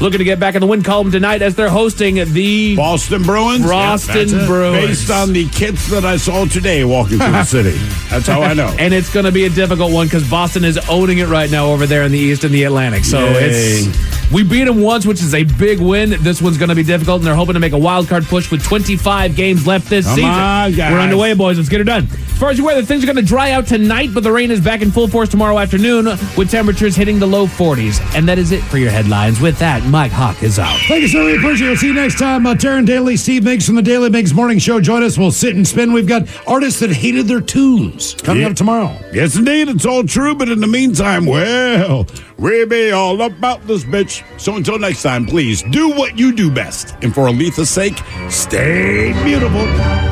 Looking 0.00 0.18
to 0.18 0.24
get 0.24 0.40
back 0.40 0.56
in 0.56 0.60
the 0.60 0.66
win 0.66 0.82
column 0.82 1.12
tonight 1.12 1.40
as 1.40 1.54
they're 1.54 1.68
hosting 1.70 2.16
the 2.32 2.74
Boston 2.74 3.22
Bruins. 3.22 3.64
Boston 3.64 4.28
Yep. 4.28 4.46
Bruins. 4.48 4.86
Based 4.86 5.10
on 5.12 5.32
the 5.32 5.48
kits 5.50 5.88
that 5.90 6.04
I 6.04 6.16
saw 6.16 6.46
today 6.46 6.82
walking 6.84 7.18
through 7.18 7.30
the 7.30 7.44
city. 7.44 7.78
That's 8.10 8.26
how 8.26 8.42
I 8.42 8.54
know. 8.54 8.74
And 8.76 8.92
it's 8.92 9.12
going 9.14 9.24
to 9.24 9.30
be 9.30 9.44
a 9.44 9.50
difficult 9.50 9.92
one 9.92 10.08
because 10.08 10.28
Boston 10.28 10.64
is 10.64 10.78
owning 10.90 11.18
it 11.18 11.28
right 11.28 11.48
now 11.48 11.66
over 11.70 11.86
there 11.86 12.02
in 12.02 12.10
the 12.10 12.18
East 12.18 12.42
and 12.42 12.52
the 12.52 12.64
Atlantic. 12.64 13.04
So 13.04 13.20
Yay. 13.24 13.44
it's 13.50 14.13
we 14.32 14.42
beat 14.42 14.64
them 14.64 14.80
once, 14.80 15.06
which 15.06 15.20
is 15.20 15.34
a 15.34 15.44
big 15.44 15.80
win. 15.80 16.10
This 16.22 16.40
one's 16.42 16.58
going 16.58 16.68
to 16.70 16.74
be 16.74 16.82
difficult, 16.82 17.18
and 17.18 17.26
they're 17.26 17.34
hoping 17.34 17.54
to 17.54 17.60
make 17.60 17.72
a 17.72 17.78
wild 17.78 18.08
card 18.08 18.24
push 18.24 18.50
with 18.50 18.62
25 18.64 19.36
games 19.36 19.66
left 19.66 19.88
this 19.88 20.06
Come 20.06 20.14
season. 20.16 20.30
on. 20.30 20.72
We're 20.76 20.98
underway, 21.00 21.34
boys. 21.34 21.56
Let's 21.56 21.68
get 21.68 21.80
it 21.80 21.84
done. 21.84 22.08
As 22.10 22.38
far 22.40 22.50
as 22.50 22.56
the 22.56 22.64
weather, 22.64 22.82
things 22.82 23.02
are 23.04 23.06
going 23.06 23.16
to 23.16 23.22
dry 23.22 23.52
out 23.52 23.66
tonight, 23.68 24.10
but 24.12 24.24
the 24.24 24.32
rain 24.32 24.50
is 24.50 24.60
back 24.60 24.82
in 24.82 24.90
full 24.90 25.06
force 25.06 25.28
tomorrow 25.28 25.56
afternoon 25.58 26.06
with 26.36 26.50
temperatures 26.50 26.96
hitting 26.96 27.20
the 27.20 27.26
low 27.26 27.46
40s. 27.46 28.00
And 28.16 28.28
that 28.28 28.38
is 28.38 28.50
it 28.50 28.60
for 28.64 28.78
your 28.78 28.90
headlines. 28.90 29.40
With 29.40 29.56
that, 29.60 29.84
Mike 29.84 30.10
Hawk 30.10 30.42
is 30.42 30.58
out. 30.58 30.76
Thank 30.88 31.02
you, 31.02 31.08
sir. 31.08 31.24
We 31.24 31.36
appreciate 31.36 31.68
it. 31.68 31.70
We'll 31.70 31.76
see 31.78 31.86
you 31.88 31.94
next 31.94 32.18
time. 32.18 32.44
Uh, 32.44 32.54
Taryn 32.54 32.86
Daly, 32.86 33.16
Steve 33.16 33.44
Miggs 33.44 33.66
from 33.66 33.76
the 33.76 33.82
Daily 33.82 34.10
Miggs 34.10 34.34
Morning 34.34 34.58
Show. 34.58 34.80
Join 34.80 35.04
us. 35.04 35.16
We'll 35.16 35.30
sit 35.30 35.54
and 35.54 35.66
spin. 35.66 35.92
We've 35.92 36.08
got 36.08 36.24
artists 36.46 36.80
that 36.80 36.90
hated 36.90 37.26
their 37.28 37.40
tunes 37.40 38.14
coming 38.14 38.42
Yeah. 38.42 38.48
up 38.48 38.56
tomorrow. 38.56 38.98
Yes, 39.12 39.36
indeed. 39.36 39.68
It's 39.68 39.86
all 39.86 40.02
true. 40.02 40.34
But 40.34 40.48
in 40.48 40.60
the 40.60 40.66
meantime, 40.66 41.26
well, 41.26 42.04
we 42.38 42.64
be 42.64 42.90
all 42.90 43.22
about 43.22 43.66
this 43.66 43.84
bitch. 43.84 44.22
So 44.40 44.56
until 44.56 44.78
next 44.78 45.02
time, 45.02 45.26
please 45.26 45.62
do 45.62 45.90
what 45.90 46.18
you 46.18 46.34
do 46.34 46.50
best. 46.50 46.96
And 47.02 47.14
for 47.14 47.28
Aletha's 47.28 47.70
sake, 47.70 47.98
stay 48.30 49.12
beautiful. 49.24 49.60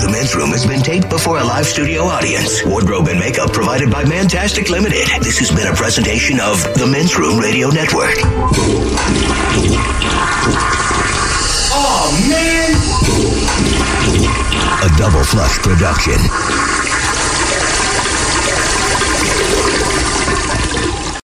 The 0.02 0.08
men's 0.10 0.34
room 0.34 0.50
has 0.50 0.66
been 0.66 0.82
taped 0.82 1.10
before 1.10 1.38
a 1.38 1.44
live 1.44 1.66
studio 1.66 2.02
audience. 2.02 2.64
Wardrobe 2.64 3.08
and 3.08 3.18
makeup 3.18 3.52
provided 3.52 3.90
by 3.90 4.04
Mantastic 4.04 4.70
Limited. 4.70 5.06
This 5.22 5.38
has 5.38 5.50
been 5.50 5.66
a 5.66 5.74
presentation 5.74 6.40
of 6.40 6.62
the 6.74 6.86
Men's 6.86 7.18
Room 7.18 7.38
Radio 7.38 7.68
Network. 7.68 8.16
Oh, 11.74 12.10
man! 12.28 12.72
A 14.82 14.98
double 14.98 15.24
flush 15.24 15.58
production. 15.58 16.81